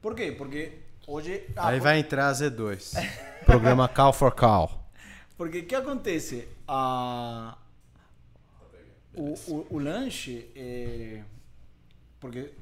[0.00, 0.32] Por quê?
[0.32, 1.46] Porque hoje.
[1.56, 1.84] Ah, Aí por...
[1.84, 2.94] vai entrar a Z2.
[3.46, 4.82] Programa Call for Call.
[5.36, 6.48] Porque o que acontece?
[6.68, 7.56] A...
[9.14, 11.22] O, o, o lanche é.
[12.20, 12.52] Porque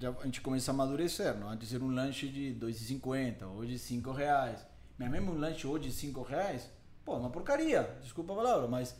[0.00, 1.48] já a gente começa a amadurecer, não?
[1.50, 4.67] Antes era um lanche de 2,50, hoje 5 reais.
[4.98, 6.68] Mas mesmo um lanche hoje de 5 reais,
[7.04, 8.96] pô, é uma porcaria, desculpa a palavra, mas.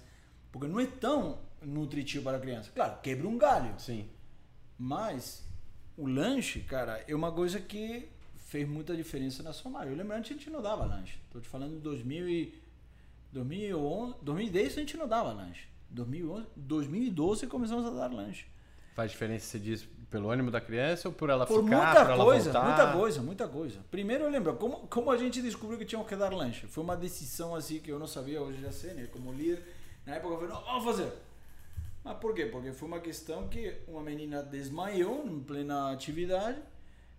[0.52, 2.70] Porque não é tão nutritivo para a criança.
[2.74, 3.74] Claro, quebra um galho.
[3.78, 4.08] Sim.
[4.78, 5.44] Mas
[5.96, 9.90] o lanche, cara, é uma coisa que fez muita diferença na Somália.
[9.90, 11.18] Eu lembro antes a gente não dava lanche.
[11.30, 12.54] Tô te falando de 2000 e
[13.32, 15.68] 2011, 2010 a gente não dava lanche.
[15.90, 18.46] 2011, 2012 começamos a dar lanche.
[18.94, 22.24] Faz diferença, você diz, pelo ânimo da criança ou por ela por ficar, muita por
[22.24, 23.80] coisa, ela Muita coisa, muita coisa.
[23.90, 26.66] Primeiro eu lembro, como, como a gente descobriu que tinha que dar lanche?
[26.66, 29.08] Foi uma decisão assim que eu não sabia, hoje já sei, né?
[29.12, 29.62] Como líder,
[30.06, 31.12] na época eu falei, não, vamos fazer.
[32.02, 32.46] Mas por quê?
[32.46, 36.58] Porque foi uma questão que uma menina desmaiou em plena atividade.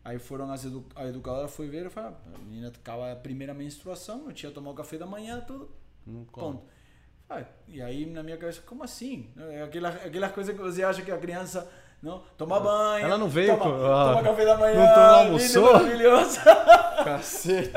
[0.03, 3.53] Aí foram as edu a educadora foi ver e falou: a menina acaba a primeira
[3.53, 5.69] menstruação, não tinha tomado café da manhã, tudo.
[6.07, 6.63] Não ponto.
[7.29, 9.29] Ah, e aí na minha cabeça, como assim?
[9.37, 11.69] É aquela, aquelas coisas que você acha que a criança
[12.01, 13.05] não toma banho.
[13.05, 14.85] Ela não veio toma, ah, toma café da manhã.
[14.85, 15.73] Não almoçou?
[15.73, 16.39] Maravilhoso.
[17.03, 17.71] Cacete.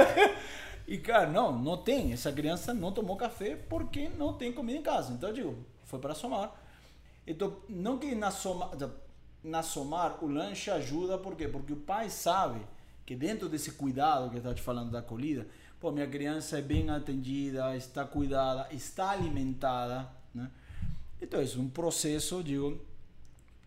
[0.87, 2.13] E cara, não, não tem.
[2.13, 5.13] Essa criança não tomou café porque não tem comida em casa.
[5.13, 6.53] Então eu digo, foi para somar.
[7.27, 8.71] Então, não que na somar,
[9.43, 11.49] na somar o lanche ajuda, por quê?
[11.49, 12.61] Porque o pai sabe
[13.05, 15.47] que dentro desse cuidado que está te falando da acolhida,
[15.81, 20.51] pô, minha criança é bem atendida, está cuidada, está alimentada, né?
[21.21, 22.81] Então, é um processo, digo,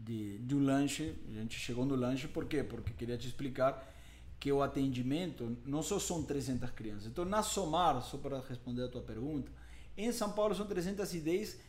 [0.05, 1.15] de, de um lanche.
[1.29, 2.63] A gente chegou no lanche, por quê?
[2.63, 3.93] Porque queria te explicar
[4.39, 7.07] que o atendimento não só são 300 crianças.
[7.07, 9.51] Então, na Somar, só para responder a tua pergunta,
[9.97, 11.59] em São Paulo são 310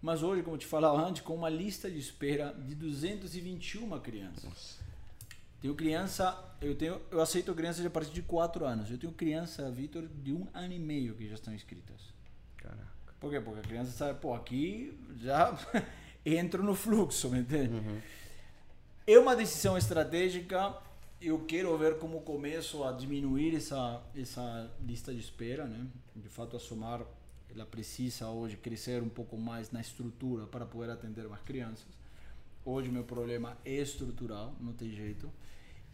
[0.00, 4.44] mas hoje, como te falava antes, com uma lista de espera de 221 crianças.
[4.44, 4.86] Nossa.
[5.60, 8.90] Tenho criança, eu tenho, eu aceito crianças a partir de 4 anos.
[8.90, 12.14] Eu tenho criança, Vitor, de um ano e meio que já estão inscritas.
[12.56, 12.86] Caraca.
[13.18, 13.40] Por quê?
[13.40, 15.58] Porque a criança sabe, pô, aqui já
[16.26, 17.74] entro no fluxo, me entende?
[17.74, 18.00] Uhum.
[19.06, 20.76] É uma decisão estratégica.
[21.20, 25.86] Eu quero ver como começo a diminuir essa, essa lista de espera, né?
[26.14, 27.02] De fato, a somar
[27.54, 31.86] ela precisa hoje crescer um pouco mais na estrutura para poder atender mais crianças.
[32.64, 35.30] Hoje meu problema é estrutural, não tem jeito.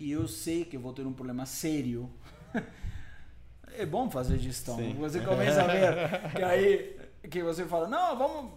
[0.01, 2.11] E eu sei que vou ter um problema sério.
[3.79, 4.77] é bom fazer gestão.
[4.77, 4.95] Sim.
[4.95, 6.97] Você começa a ver que aí
[7.29, 8.53] que você fala, não, vamos,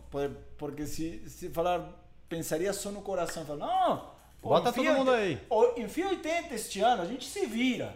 [0.57, 1.88] porque se, se falar,
[2.28, 3.97] pensaria só no coração, fala, não,
[4.41, 5.39] pô, bota todo mundo aí.
[5.78, 7.95] Enfia 80 este ano, a gente se vira.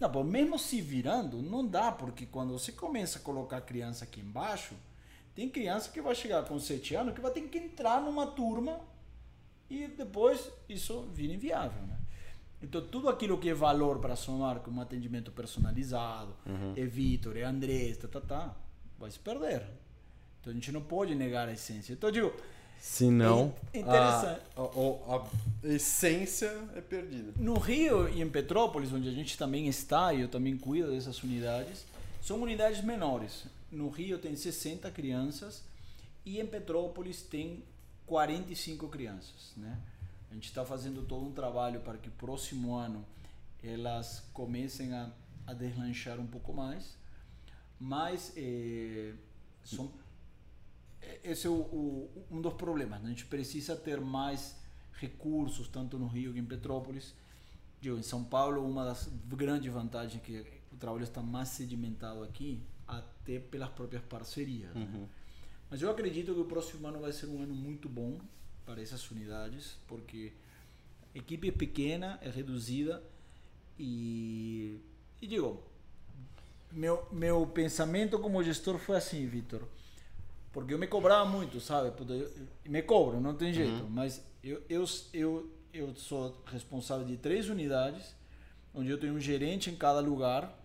[0.00, 4.04] Não, bom, mesmo se virando, não dá, porque quando você começa a colocar a criança
[4.04, 4.74] aqui embaixo,
[5.34, 8.80] tem criança que vai chegar com 7 anos que vai ter que entrar numa turma
[9.70, 11.98] e depois isso vira inviável, né?
[12.62, 16.74] Então, tudo aquilo que é valor para somar como atendimento personalizado, uhum.
[16.76, 18.56] é Vitor, é Andrés, tá, tá, tá,
[19.02, 19.66] vai se perder.
[20.40, 21.92] Então, a gente não pode negar a essência.
[21.92, 22.34] Então, eu digo,
[22.80, 25.26] se não, é a, a, a,
[25.64, 27.32] essência é perdida.
[27.36, 31.22] No Rio e em Petrópolis, onde a gente também está e eu também cuido dessas
[31.22, 31.84] unidades,
[32.22, 33.44] são unidades menores.
[33.70, 35.62] No Rio tem 60 crianças
[36.24, 37.62] e em Petrópolis tem
[38.06, 39.52] 45 crianças.
[39.56, 39.76] Né?
[40.30, 43.04] A gente está fazendo todo um trabalho para que o próximo ano
[43.62, 45.10] elas comecem a
[45.46, 46.96] a deslanchar um pouco mais,
[47.82, 49.12] mas é,
[49.64, 49.92] são,
[51.24, 53.00] esse é o, o, um dos problemas.
[53.02, 53.06] Né?
[53.06, 54.56] A gente precisa ter mais
[54.92, 57.12] recursos, tanto no Rio que em Petrópolis.
[57.80, 62.22] Digo, em São Paulo, uma das grandes vantagens é que o trabalho está mais sedimentado
[62.22, 64.72] aqui, até pelas próprias parcerias.
[64.76, 64.82] Né?
[64.82, 65.08] Uhum.
[65.68, 68.20] Mas eu acredito que o próximo ano vai ser um ano muito bom
[68.64, 70.32] para essas unidades, porque
[71.12, 73.02] a equipe é pequena, é reduzida
[73.76, 74.78] e,
[75.20, 75.71] e digo,
[76.72, 79.62] meu, meu pensamento como gestor foi assim, Vitor,
[80.52, 81.92] porque eu me cobrava muito, sabe?
[82.64, 83.88] Me cobro, não tem jeito, uhum.
[83.88, 88.14] mas eu, eu, eu, eu sou responsável de três unidades,
[88.74, 90.58] onde eu tenho um gerente em cada lugar,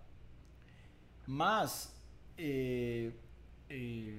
[1.25, 1.93] mas
[2.37, 3.11] é,
[3.69, 4.13] é,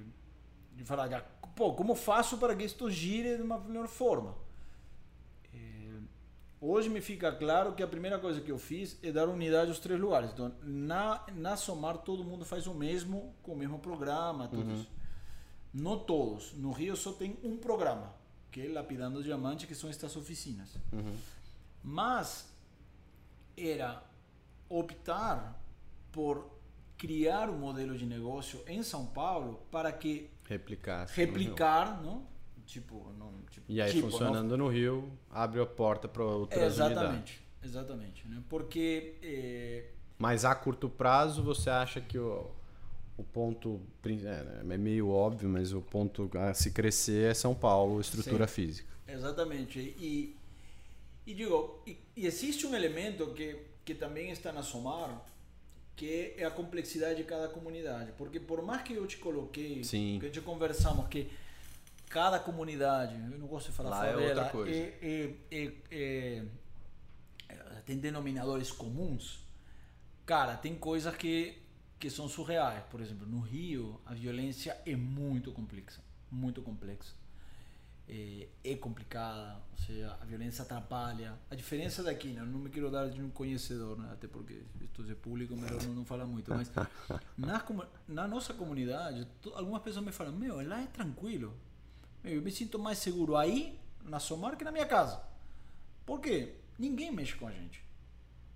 [0.75, 1.21] de falar,
[1.55, 4.35] pô, como faço para que isto gire de uma melhor forma?
[6.61, 9.79] Hoje me fica claro que a primeira coisa que eu fiz é dar unidade aos
[9.79, 10.31] três lugares.
[10.31, 14.79] Então, na, na Somar, todo mundo faz o mesmo, com o mesmo programa, todos.
[14.79, 14.85] Uhum.
[15.73, 16.53] Não todos.
[16.53, 18.13] No Rio só tem um programa,
[18.51, 20.75] que é Lapidando Diamante, que são estas oficinas.
[20.91, 21.15] Uhum.
[21.81, 22.51] Mas
[23.55, 24.03] era
[24.67, 25.57] optar
[26.11, 26.59] por
[26.97, 32.27] criar um modelo de negócio em São Paulo para que replicar replicar não
[32.69, 34.65] tipo não tipo, e aí tipo, funcionando não...
[34.65, 37.41] no Rio abre a porta para outras exatamente unidades.
[37.63, 39.85] exatamente né porque é...
[40.19, 42.45] mas a curto prazo você acha que o,
[43.17, 47.99] o ponto é, é meio óbvio mas o ponto a se crescer é São Paulo
[47.99, 50.35] estrutura Sim, física exatamente e
[51.25, 55.25] e digo e, e existe um elemento que que também está na Somar
[55.95, 58.13] que é a complexidade de cada comunidade.
[58.17, 60.15] Porque por mais que eu te coloquei, Sim.
[60.17, 61.29] que a gente conversamos que
[62.09, 64.71] cada comunidade, eu não gosto de falar Lá favela, é outra coisa.
[64.71, 66.45] É, é, é,
[67.85, 69.47] tem denominadores comuns.
[70.25, 71.61] Cara, tem coisas que,
[71.97, 72.83] que são surreais.
[72.89, 76.01] Por exemplo, no Rio, a violência é muito complexa.
[76.31, 77.13] Muito complexa
[78.09, 81.37] é, é, complicada, ou seja, a violência atrapalha.
[81.49, 82.41] A diferença daqui, né?
[82.41, 84.09] não me quero dar de um conhecedor, né?
[84.11, 86.71] até porque isto é público, melhor não, não falar muito, mas
[87.37, 87.63] na,
[88.07, 91.55] na nossa comunidade, algumas pessoas me falam, meu, lá é tranquilo,
[92.23, 95.21] eu me sinto mais seguro aí, na Somar, que na minha casa.
[96.05, 96.55] Por quê?
[96.77, 97.83] Ninguém mexe com a gente.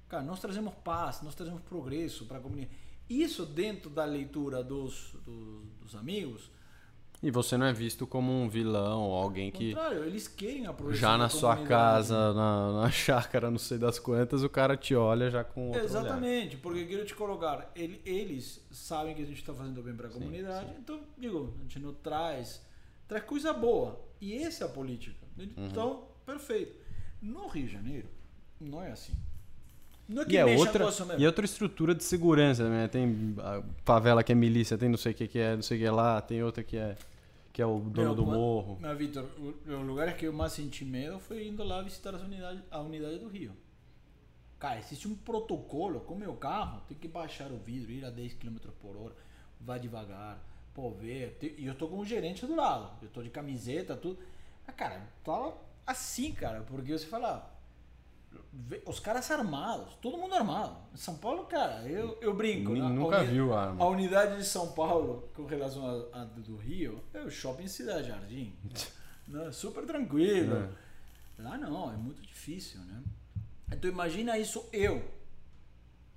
[0.10, 2.76] Cara, nós trazemos paz, nós trazemos progresso para a comunidade.
[3.10, 6.50] Isso dentro da leitura dos, dos, dos amigos,
[7.24, 9.74] e você não é visto como um vilão, alguém que.
[9.74, 14.44] Contrário, eles querem a Já na sua casa, na, na chácara, não sei das quantas,
[14.44, 16.62] o cara te olha já com outro Exatamente, olhar.
[16.62, 20.10] porque eu quero te colocar, ele, eles sabem que a gente está fazendo bem para
[20.10, 20.76] a comunidade, sim.
[20.78, 22.62] então, digo, a gente não traz,
[23.14, 24.04] traz coisa boa.
[24.20, 25.26] E essa é a política.
[25.38, 25.52] Uhum.
[25.58, 26.76] Então, perfeito.
[27.22, 28.08] No Rio de Janeiro,
[28.60, 29.14] não é assim.
[30.08, 30.86] Não é que e, é outra,
[31.18, 32.88] e outra estrutura de segurança, né?
[32.88, 35.78] Tem a favela que é milícia, tem não sei o que, que é, não sei
[35.78, 36.96] o que lá, tem outra que é
[37.54, 38.80] que é o dono Meu, do morro.
[38.82, 42.64] Mas, Vitor, os lugares que eu mais senti medo foi indo lá visitar as unidades,
[42.72, 43.56] a unidade do Rio.
[44.58, 48.34] Cara, existe um protocolo com meu carro, tem que baixar o vidro, ir a 10
[48.34, 49.16] km por hora,
[49.62, 50.44] vai devagar,
[50.74, 51.38] pô, ver.
[51.58, 54.20] E eu tô com o gerente do lado, eu tô de camiseta, tudo.
[54.66, 55.56] Mas, cara, tava
[55.86, 57.54] assim, cara, porque você fala,
[58.86, 60.76] os caras armados, todo mundo armado.
[60.94, 62.72] Em São Paulo, cara, eu, eu brinco.
[62.72, 62.90] N né?
[62.90, 63.84] Nunca a viu arma.
[63.84, 68.08] A unidade de São Paulo, com relação a, a do Rio, é o shopping Cidade
[68.08, 68.56] Jardim.
[69.28, 69.52] né?
[69.52, 70.56] Super tranquilo.
[71.38, 71.42] É.
[71.42, 73.02] Lá não, é muito difícil, né?
[73.72, 75.04] Então imagina isso eu,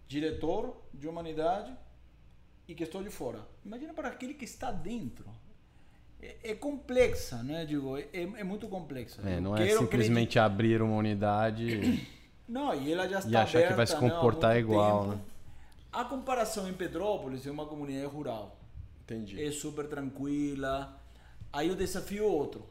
[0.06, 1.74] diretor de humanidade
[2.68, 3.46] e que estou de fora.
[3.64, 5.26] Imagina para aquele que está dentro.
[6.20, 7.64] É, é complexa, né?
[7.64, 9.22] Digo, é, é muito complexa.
[9.22, 10.44] É, não é simplesmente acreditar...
[10.44, 12.06] abrir uma unidade
[12.48, 15.16] não, e ela já está e achar aberta, que vai se comportar não, igual, tempo.
[15.16, 15.22] né?
[15.92, 18.58] A comparação em Petrópolis é uma comunidade rural.
[19.04, 19.42] Entendi.
[19.42, 21.00] É super tranquila.
[21.52, 22.66] Aí o desafio é outro.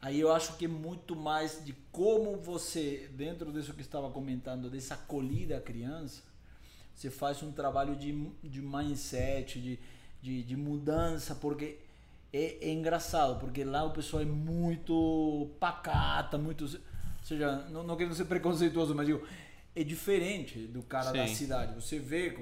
[0.00, 4.70] Aí eu acho que é muito mais de como você, dentro disso que estava comentando,
[4.70, 6.22] dessa acolhida à criança,
[6.98, 9.78] você faz um trabalho de, de mindset, de,
[10.20, 11.78] de, de mudança, porque
[12.32, 16.66] é, é, engraçado, porque lá o pessoal é muito pacata, muito
[17.22, 19.24] seja, não, não querendo ser preconceituoso, mas digo,
[19.76, 21.18] é diferente do cara Sim.
[21.18, 21.74] da cidade.
[21.76, 22.36] Você vê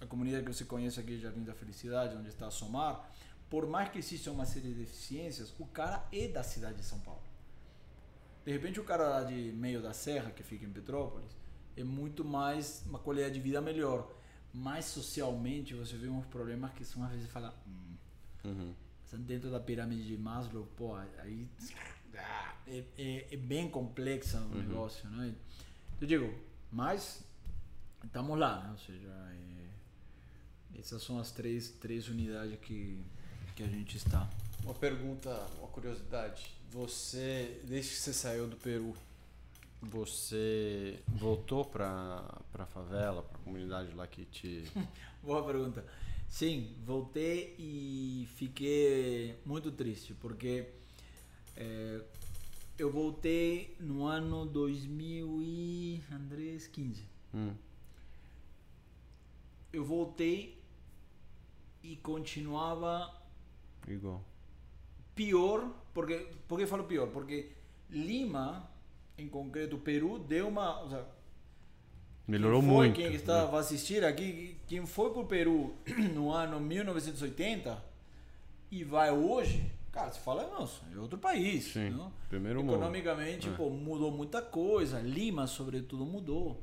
[0.00, 3.08] a comunidade que você conhece aqui, Jardim da Felicidade, onde está a Somar,
[3.48, 6.98] por mais que exista uma série de deficiências, o cara é da cidade de São
[6.98, 7.22] Paulo.
[8.44, 11.30] De repente, o cara lá de meio da serra, que fica em Petrópolis,
[11.80, 14.10] é muito mais uma qualidade de vida melhor.
[14.52, 17.54] Mas socialmente, você vê uns problemas que são às vezes fala.
[17.66, 17.96] Hum,
[18.44, 18.74] uhum.
[19.18, 21.48] Dentro da pirâmide de Maslow, pô, aí
[22.66, 24.62] é, é, é bem complexa o uhum.
[24.62, 25.34] negócio, né?
[26.00, 26.34] Eu digo,
[26.70, 27.24] mas
[28.04, 28.70] estamos lá, né?
[28.70, 33.02] Ou seja, é, essas são as três, três unidades que,
[33.56, 34.28] que a gente está.
[34.62, 36.54] Uma pergunta, uma curiosidade.
[36.70, 38.94] Você, desde que você saiu do Peru,
[39.82, 42.22] você voltou para
[42.54, 44.70] a favela, para a comunidade lá que te.
[45.22, 45.84] Boa pergunta.
[46.28, 50.68] Sim, voltei e fiquei muito triste, porque
[51.56, 52.00] é,
[52.78, 57.04] eu voltei no ano 2015.
[57.34, 57.54] Hum.
[59.72, 60.60] Eu voltei
[61.82, 63.12] e continuava
[63.88, 64.22] Igual.
[65.14, 67.08] pior, porque por que eu falo pior?
[67.08, 67.50] Porque
[67.90, 68.69] Lima,
[69.20, 70.82] em concreto, Peru, deu uma.
[70.84, 71.06] seja,
[72.26, 72.96] Melhorou quem foi, muito.
[72.96, 75.74] Quem está, vai assistir aqui, quem foi pro Peru
[76.14, 77.82] no ano 1980
[78.70, 81.72] e vai hoje, cara, você fala, nossa, é outro país.
[81.72, 82.12] Sim, não?
[82.28, 82.74] primeiro mundo.
[82.74, 83.52] Economicamente, É.
[83.52, 85.00] pô, mudou muita coisa.
[85.00, 86.62] Lima, sobretudo, mudou.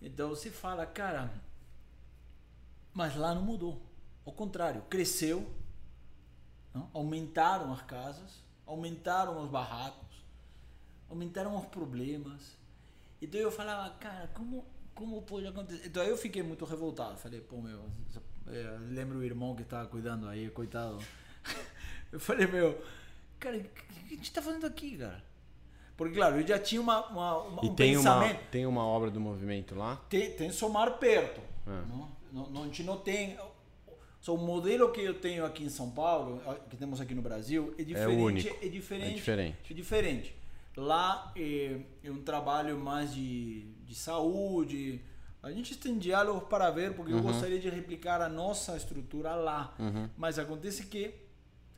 [0.00, 1.32] Então você fala, cara,
[2.94, 3.82] mas lá não mudou.
[4.24, 5.50] Ao contrário, cresceu,
[6.72, 6.88] não?
[6.94, 10.09] aumentaram as casas, aumentaram os barracos,
[11.10, 12.56] aumentaram os problemas.
[13.20, 15.86] Então eu falava, cara, como, como pode acontecer?
[15.86, 17.18] Então eu fiquei muito revoltado.
[17.18, 17.84] Falei, pô, meu,
[18.46, 20.98] é, lembro o irmão que estava cuidando aí, coitado.
[22.12, 22.82] Eu falei, meu,
[23.38, 25.22] cara, o que a gente tá fazendo aqui, cara?
[25.96, 28.50] Porque, claro, eu já tinha uma, uma, uma- E um tem uma, pensamento.
[28.50, 29.94] tem uma obra do movimento lá?
[30.08, 31.40] Tem, tem somar perto.
[31.66, 31.70] É.
[31.86, 32.10] Não?
[32.32, 33.38] Não, não, a gente não tem.
[34.20, 37.72] Só o modelo que eu tenho aqui em São Paulo, que temos aqui no Brasil,
[37.78, 38.20] é diferente.
[38.20, 38.48] único.
[38.64, 39.10] É diferente.
[39.12, 39.70] É diferente.
[39.70, 40.34] É diferente.
[40.76, 45.02] Lá é, é um trabalho mais de, de saúde.
[45.42, 47.18] A gente tem diálogos para ver, porque Uhum.
[47.18, 49.74] eu gostaria de replicar a nossa estrutura lá.
[50.16, 51.14] Mas acontece que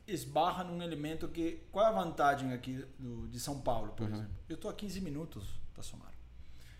[0.07, 1.61] esbarra num elemento que.
[1.71, 3.95] Qual é a vantagem aqui do, de São Paulo, Uhum.
[3.95, 4.31] por exemplo?
[4.49, 6.11] Eu estou a 15 minutos da Somar.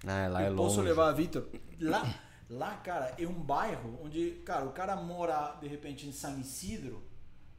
[0.05, 0.61] Ah, lá eu é longe.
[0.61, 1.47] posso levar a Vitor.
[1.79, 2.13] Lá,
[2.49, 7.01] lá, cara, é um bairro onde, cara, o cara mora de repente em San Isidro,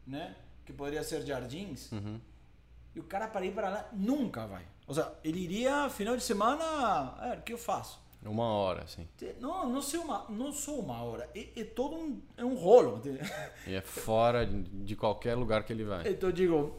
[0.06, 0.36] né?
[0.66, 1.90] Que poderia ser Jardins.
[1.92, 2.20] Uhum.
[2.94, 4.64] E o cara para ir para lá nunca vai.
[4.86, 8.02] Ou seja, ele iria final de semana, é, o que eu faço?
[8.24, 8.86] Uma hora.
[9.18, 11.28] Te- Não, não sei uma, não sou uma hora.
[11.34, 13.02] É, é todo um, é um rolo.
[13.66, 16.08] E é fora de, qualquer lugar que ele vai.
[16.08, 16.78] Então eu digo,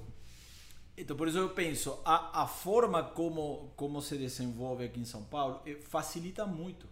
[0.97, 5.24] então por isso eu penso, a, a forma como como se desenvolve aqui em São
[5.24, 6.88] Paulo eh, facilita muito,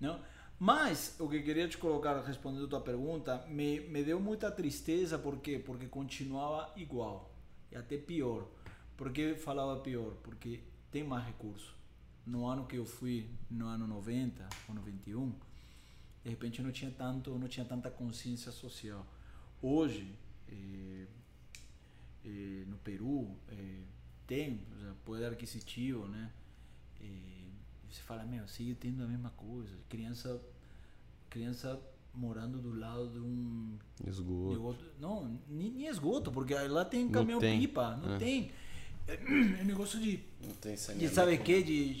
[0.00, 0.20] não?
[0.58, 4.50] Mas o que eu queria te colocar respondendo a tua pergunta, me, me deu muita
[4.50, 5.58] tristeza por quê?
[5.58, 7.30] Porque continuava igual
[7.72, 8.44] e até pior.
[8.96, 10.14] Por que eu falava pior?
[10.22, 11.74] Porque tem mais recurso.
[12.26, 15.30] No ano que eu fui, no ano 90 ou 91,
[16.24, 19.06] de repente não tinha tanto, não tinha tanta consciência social.
[19.62, 20.12] Hoje,
[20.48, 21.06] eh,
[22.24, 23.82] eh, no Peru eh,
[24.26, 24.60] tem
[25.04, 26.32] poder aquisitivo, né?
[27.88, 29.74] Você fala, meu, sigue tendo a mesma coisa.
[29.88, 30.38] Criança,
[31.30, 31.80] criança
[32.12, 34.50] morando do lado de um Esgoto.
[34.52, 38.18] negócio- não, nem, esgoto, porque lá tem Não caminhão tem, pipa, não é.
[38.18, 38.50] tem.
[39.08, 41.14] É negócio de Não tem de saneamento.
[41.14, 41.62] sabe o que?
[41.62, 41.94] De,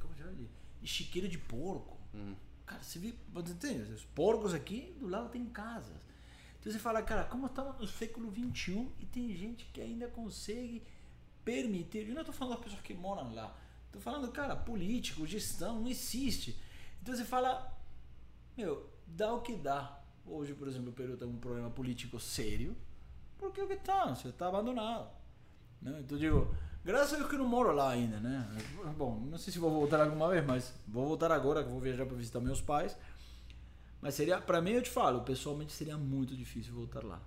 [0.00, 0.34] como chama?
[0.34, 0.48] de,
[0.82, 1.96] de chiqueira de porco.
[2.14, 2.34] Hum.
[2.66, 3.92] Cara, você vê, você entende?
[3.92, 5.96] Os porcos aqui do lado tem casas.
[6.60, 10.82] Então você fala, cara, como estamos no século XXI e tem gente que ainda consegue
[11.44, 12.08] permitir.
[12.08, 13.56] Eu não estou falando das pessoas que moram lá.
[13.86, 16.60] Estou falando, cara, político, gestão, não existe.
[17.00, 17.72] Então você fala,
[18.56, 20.02] meu, dá o que dá.
[20.26, 22.76] Hoje, por exemplo, o Peru tem um problema político sério,
[23.38, 24.12] porque o que tá?
[24.14, 25.15] Você está abandonado.
[25.82, 25.98] Né?
[26.00, 26.54] Então digo,
[26.84, 28.46] graças a Deus que eu não moro lá ainda, né?
[28.96, 32.06] Bom, não sei se vou voltar alguma vez, mas vou voltar agora que vou viajar
[32.06, 32.96] para visitar meus pais.
[34.00, 37.20] Mas seria, para mim eu te falo, pessoalmente seria muito difícil voltar lá,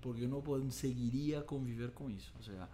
[0.00, 2.30] porque eu não conseguiria conviver com isso.
[2.36, 2.68] Ou seja,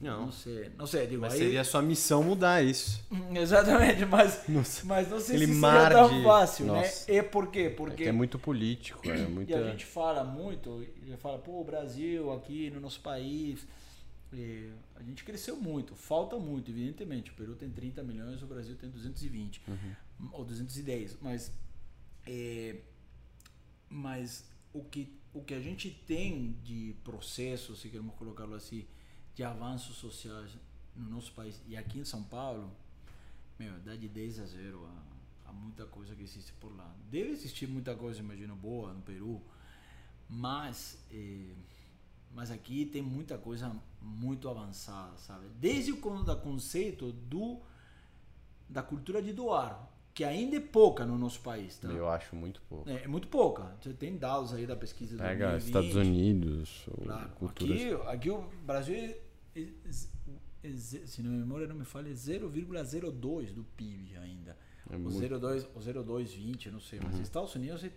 [0.00, 0.22] Não.
[0.26, 3.04] não sei, não sei, digo, Mas aí- seria a sua missão mudar isso.
[3.36, 4.84] Exatamente, mas Nossa.
[4.86, 7.12] mas não sei Aquele se seria tão de- fácil, Nossa.
[7.12, 7.18] né?
[7.18, 7.60] É por quê?
[7.60, 9.50] É Porque que é muito político, é muito.
[9.50, 10.84] e a gente fala muito,
[11.18, 13.64] fala, pô, o Brasil aqui no nosso país,
[14.94, 17.30] a gente cresceu muito, falta muito, evidentemente.
[17.30, 19.62] O Peru tem 30 milhões, o Brasil tem 220
[20.32, 21.52] ou 210, mas
[22.26, 22.80] eh,
[23.88, 28.86] mas o que o que a gente tem de processo, se queremos colocá-lo assim,
[29.34, 30.56] de avanços sociais
[30.94, 32.70] no nosso país e aqui em São Paulo,
[33.58, 36.94] meu, dá de 10 a 0 a, a muita coisa que existe por lá.
[37.10, 39.42] Deve existir muita coisa, imagino, boa no Peru,
[40.28, 41.54] mas eh,
[42.34, 45.46] mas aqui tem muita coisa muito avançada, sabe?
[45.60, 47.60] Desde o conceito do
[48.68, 51.88] da cultura de doar, que ainda é pouca no nosso país, tá?
[51.88, 52.88] Eu acho muito pouco.
[52.88, 53.76] É, é muito pouca.
[53.80, 55.66] Você tem dados aí da pesquisa do Pega 2020.
[55.66, 57.28] Estados Unidos, Claro.
[57.30, 57.80] culturas.
[57.80, 59.16] Aqui, aqui o Brasil, é,
[59.54, 59.68] é-
[60.64, 64.56] é- se não me memória não me falha, é 0,02 do PIB ainda.
[64.90, 67.92] É o muito- 02, o 0220, não sei, mas nos Estados Unidos é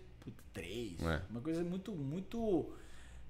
[0.52, 1.00] 3.
[1.02, 1.22] É.
[1.30, 2.72] Uma coisa muito, muito.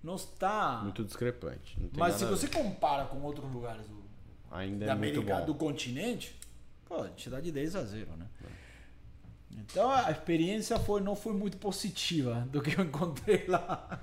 [0.02, 0.80] Não está.
[0.82, 1.76] Muito discrepante.
[1.96, 3.98] mas se você compara com outros lugares do,
[4.50, 5.46] Ainda da é muito América, bom.
[5.46, 6.34] do continente,
[6.86, 8.26] pô, a gente dá de 10 a 0, né?
[9.50, 14.00] Então a experiência foi, não foi muito positiva do que eu encontrei lá.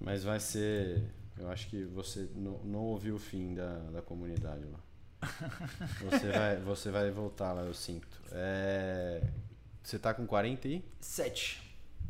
[0.00, 1.02] Mas vai ser.
[1.38, 4.78] Eu acho que você não, não ouviu o fim da, da comunidade lá.
[6.10, 8.08] Você vai, você vai voltar lá, eu sinto.
[8.32, 9.22] É,
[9.80, 10.84] você tá com 40 aí?
[11.00, 11.62] 7.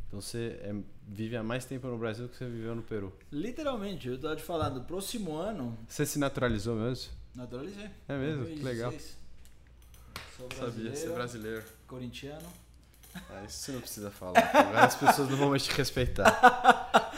[0.09, 0.75] Então você é-
[1.07, 3.13] vive há mais tempo no Brasil do que você viveu no Peru.
[3.31, 7.13] Literalmente, eu tava te falando, próximo ano, Você se naturalizou mesmo?
[7.35, 7.89] naturalizei.
[8.09, 8.45] É mesmo?
[8.45, 8.91] Que legal.
[8.91, 9.23] 2016.
[10.37, 11.65] Sou Sabia, brasileiro, você é brasileiro.
[11.87, 12.49] corintiano.
[13.15, 14.39] Ah, isso você não precisa falar.
[14.85, 17.13] as pessoas não vão mais te respeitar.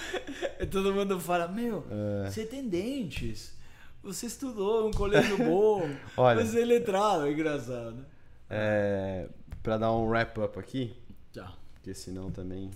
[0.60, 1.84] E todo mundo fala, meu,
[2.26, 2.30] É.
[2.30, 3.54] você tem dentes.
[4.02, 5.88] Você estudou um colégio bom.
[6.16, 6.44] Olha.
[6.44, 8.04] Você é letrado, é engraçado.
[8.50, 9.28] É,
[9.62, 10.94] pra dar um wrap-up aqui,
[11.32, 11.52] Já.
[11.74, 12.70] porque senão também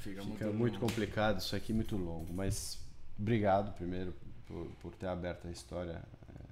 [0.00, 2.78] Fica, Fica muito complicado, isso aqui é muito longo, mas
[3.18, 4.14] obrigado primeiro
[4.46, 5.92] por, por ter aberto a história.
[6.28, 6.42] É,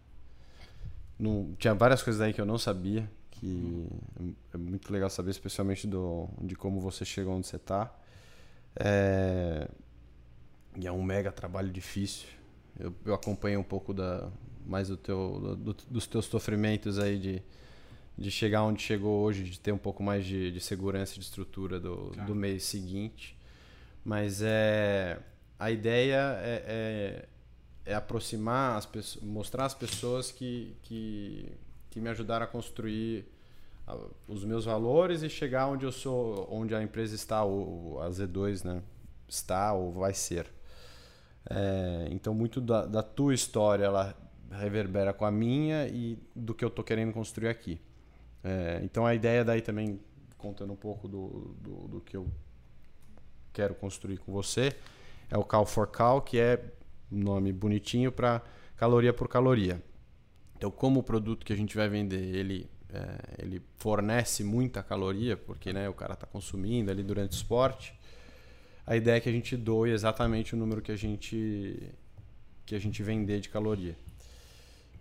[1.19, 3.87] não, tinha várias coisas aí que eu não sabia, que
[4.53, 7.93] é muito legal saber, especialmente do, de como você chegou onde você está.
[8.77, 9.69] É,
[10.79, 12.29] e é um mega trabalho difícil.
[12.79, 14.31] Eu, eu acompanho um pouco da,
[14.67, 17.43] mais do teu, do- dos teus sofrimentos aí de,
[18.17, 21.81] de chegar onde chegou hoje, de ter um pouco mais de, de segurança de estrutura
[21.81, 23.37] do, do mês seguinte.
[24.09, 25.19] Mas é
[25.59, 26.65] a ideia é,
[27.85, 31.53] é, é aproximar as pessoas, mostrar às pessoas que, que,
[31.91, 33.31] que me ajudaram a construir
[34.27, 38.65] os meus valores e chegar onde eu sou, onde a empresa está, ou a Z2
[38.65, 38.83] né,
[39.29, 40.47] está ou vai ser.
[41.51, 44.17] É, então, muito da, da tua história ela
[44.51, 47.79] reverbera com a minha e do que eu estou querendo construir aqui.
[48.43, 50.01] É, então, a ideia daí também,
[50.39, 52.27] contando um pouco do, do, do que eu
[53.53, 54.73] quero construir com você,
[55.31, 56.63] é o Cal for Cal, que é
[57.11, 58.43] nome bonitinho para
[58.77, 59.83] caloria por caloria.
[60.57, 65.37] Então, como o produto que a gente vai vender, ele, é, ele fornece muita caloria,
[65.37, 67.99] porque né, o cara está consumindo ali durante o esporte,
[68.87, 71.93] a ideia é que a gente doe exatamente o número que a gente,
[72.65, 73.97] que a gente vender de caloria.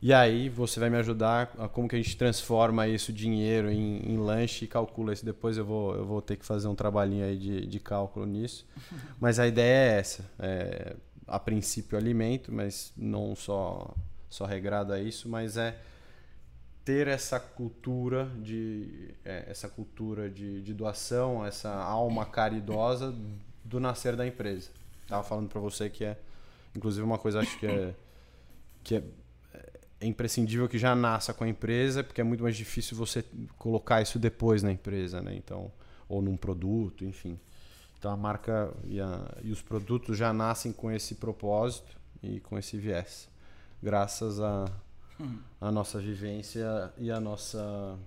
[0.02, 4.12] E aí você vai me ajudar a como que a gente transforma isso dinheiro em,
[4.12, 5.26] em lanche e calcula isso.
[5.26, 8.66] Depois eu vou, eu vou ter que fazer um trabalhinho aí de, de cálculo nisso.
[9.20, 10.26] Mas a ideia é essa.
[10.38, 10.96] É,
[11.28, 13.94] a princípio alimento, mas não só,
[14.30, 15.78] só regrado a isso, mas é
[16.86, 23.14] ter essa cultura de é, essa cultura de, de doação, essa alma caridosa
[23.62, 24.70] do nascer da empresa.
[25.06, 26.18] Tava falando para você que é,
[26.74, 27.94] inclusive uma coisa acho que é
[28.82, 29.04] que é,
[30.00, 33.24] é imprescindível que já nasça com a empresa, porque é muito mais difícil você
[33.58, 35.36] colocar isso depois na empresa, né?
[35.36, 35.72] Então,
[36.08, 37.40] ou num produto, enfim.
[37.98, 42.58] Então a marca e, a, e os produtos já nascem com esse propósito e com
[42.58, 43.28] esse viés,
[43.82, 44.66] graças a
[45.60, 47.98] a nossa vivência e a nossa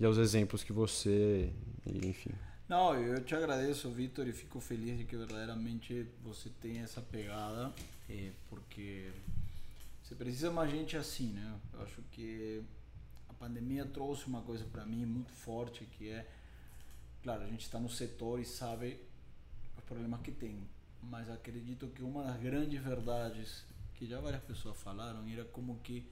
[0.00, 1.52] e aos exemplos que você,
[1.86, 2.32] enfim.
[2.68, 7.72] Não, eu te agradeço, Vitor, e fico feliz de que verdadeiramente você tenha essa pegada,
[8.08, 9.10] eh, porque
[10.12, 11.58] você precisa mais gente assim, né?
[11.72, 12.62] Eu acho que
[13.30, 16.28] a pandemia trouxe uma coisa para mim muito forte, que é,
[17.22, 19.00] claro, a gente está no setor e sabe
[19.78, 20.68] os problemas que tem,
[21.02, 23.64] mas acredito que uma das grandes verdades
[23.94, 26.06] que já várias pessoas falaram era como que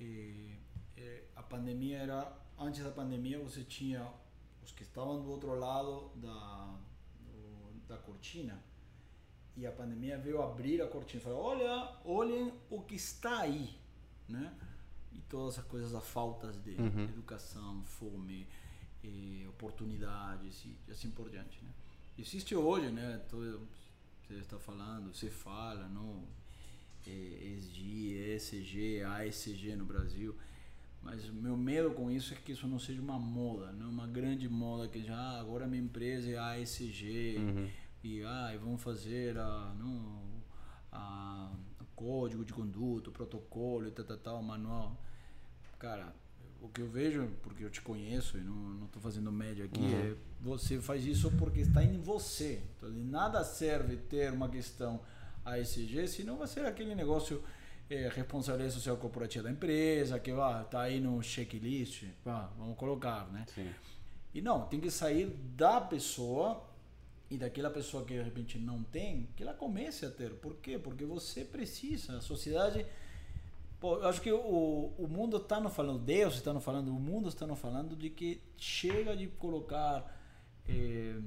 [0.00, 0.56] eh,
[0.96, 4.04] eh, a pandemia era antes da pandemia você tinha
[4.64, 6.74] os que estavam do outro lado da
[7.20, 8.58] do- da cortina
[9.56, 13.76] e a pandemia veio abrir a cortina falou olha olhem o que está aí
[14.28, 14.52] né?
[15.12, 18.46] E todas as coisas as faltas de educação fome
[19.04, 21.70] eh, oportunidades e assim por diante né?
[22.18, 23.68] Existe hoje né todo,
[24.26, 26.24] você está falando você fala não
[27.06, 30.34] eh, ESG, ESG, ASG no Brasil.
[31.02, 34.06] Mas o meu medo com isso é que isso não seja uma moda, não uma
[34.06, 37.36] grande moda que já ah, agora minha empresa é ASG
[38.04, 40.22] e ah, vamos fazer a, não,
[40.92, 41.50] a,
[41.80, 45.00] o código de conduta, o protocolo e tal, tal, tal, manual.
[45.78, 46.14] Cara,
[46.60, 49.82] o que eu vejo, porque eu te conheço e não, não tô fazendo média aqui,
[49.82, 52.62] é você faz isso porque está em você.
[52.76, 55.00] Então, de nada serve ter uma questão
[55.42, 57.42] ASG, senão vai ser aquele negócio
[57.88, 63.26] é, responsabilidade social corporativa da empresa, que ah, tá aí no checklist, ah, vamos colocar,
[63.32, 63.46] né?
[63.54, 63.70] Sim.
[64.34, 65.26] E não, tem que sair
[65.56, 66.73] da pessoa
[67.30, 70.30] e daquela pessoa que de repente não tem, que ela comece a ter.
[70.34, 70.78] Por quê?
[70.78, 72.18] Porque você precisa.
[72.18, 72.84] A sociedade.
[73.80, 77.00] Pô, eu acho que o, o mundo está nos falando, Deus está nos falando, o
[77.00, 80.18] mundo está nos falando de que chega de colocar
[80.66, 81.18] eh,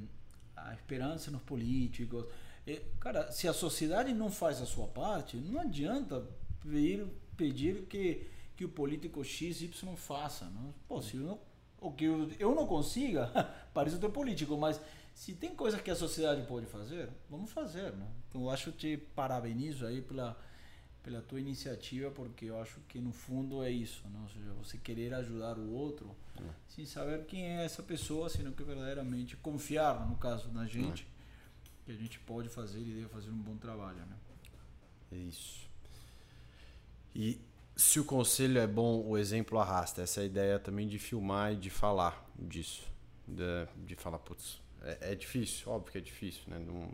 [0.55, 2.25] a esperança nos políticos.
[2.65, 6.25] Eh, cara, se a sociedade não faz a sua parte, não adianta
[6.61, 7.05] pedir,
[7.35, 10.45] pedir que, que o político XY faça.
[10.45, 10.73] Não?
[10.87, 11.39] Pô, se eu não,
[11.79, 13.31] o que eu, eu não consiga,
[13.73, 14.81] parece ter político, mas
[15.17, 17.91] se tem coisas que a sociedade pode fazer, vamos fazer.
[17.91, 18.07] Né?
[18.29, 20.37] Então eu acho que te parabenizo aí pela
[21.01, 24.23] pela tua iniciativa, porque eu acho que no fundo é isso, não?
[24.23, 26.43] ou seja, você querer ajudar o outro é.
[26.67, 31.85] sem saber quem é essa pessoa, sino que verdadeiramente confiar, no caso da gente, é.
[31.85, 33.99] que a gente pode fazer e deve fazer um bom trabalho.
[33.99, 34.17] Né?
[35.13, 35.69] É isso.
[37.15, 37.39] E
[37.73, 40.01] se o conselho é bom, o exemplo arrasta.
[40.01, 42.83] Essa é a ideia também de filmar e de falar disso.
[43.25, 46.57] De, de falar, putz, é, é, difícil, óbvio que é difícil, né?
[46.59, 46.89] Não,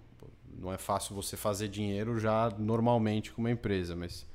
[0.60, 4.26] não é fácil você fazer dinheiro já normalmente com uma empresa, mas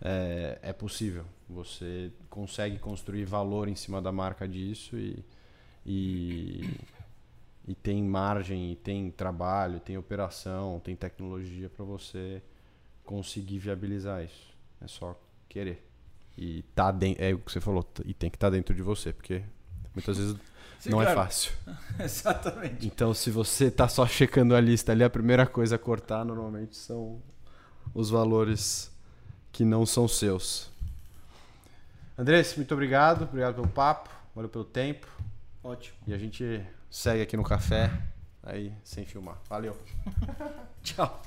[0.00, 1.24] é, é possível.
[1.48, 5.22] Você consegue construir valor em cima da marca disso e,
[5.84, 6.78] e,
[7.68, 12.42] e tem margem, e tem trabalho, tem operação, tem tecnologia para você
[13.04, 14.54] conseguir viabilizar isso.
[14.80, 15.86] É só querer.
[16.38, 18.82] E tá dentro, é o que você falou, e tem que estar tá dentro de
[18.82, 19.42] você, porque
[20.00, 20.36] muitas vezes
[20.78, 21.20] Sim, não é claro.
[21.20, 21.52] é fácil.
[22.00, 22.86] Exatamente.
[22.86, 26.76] Então, se você está só checando a lista ali, a primeira coisa a cortar normalmente
[26.76, 27.20] são
[27.94, 28.90] os valores
[29.52, 30.70] que não são seus.
[32.16, 33.24] Andrés, muito obrigado.
[33.24, 34.10] Obrigado pelo papo.
[34.34, 35.06] Valeu pelo tempo.
[35.62, 35.96] Ótimo.
[36.06, 37.90] E a gente segue aqui no café,
[38.42, 39.38] aí sem filmar.
[39.48, 39.76] Valeu.
[40.82, 41.22] Tchau.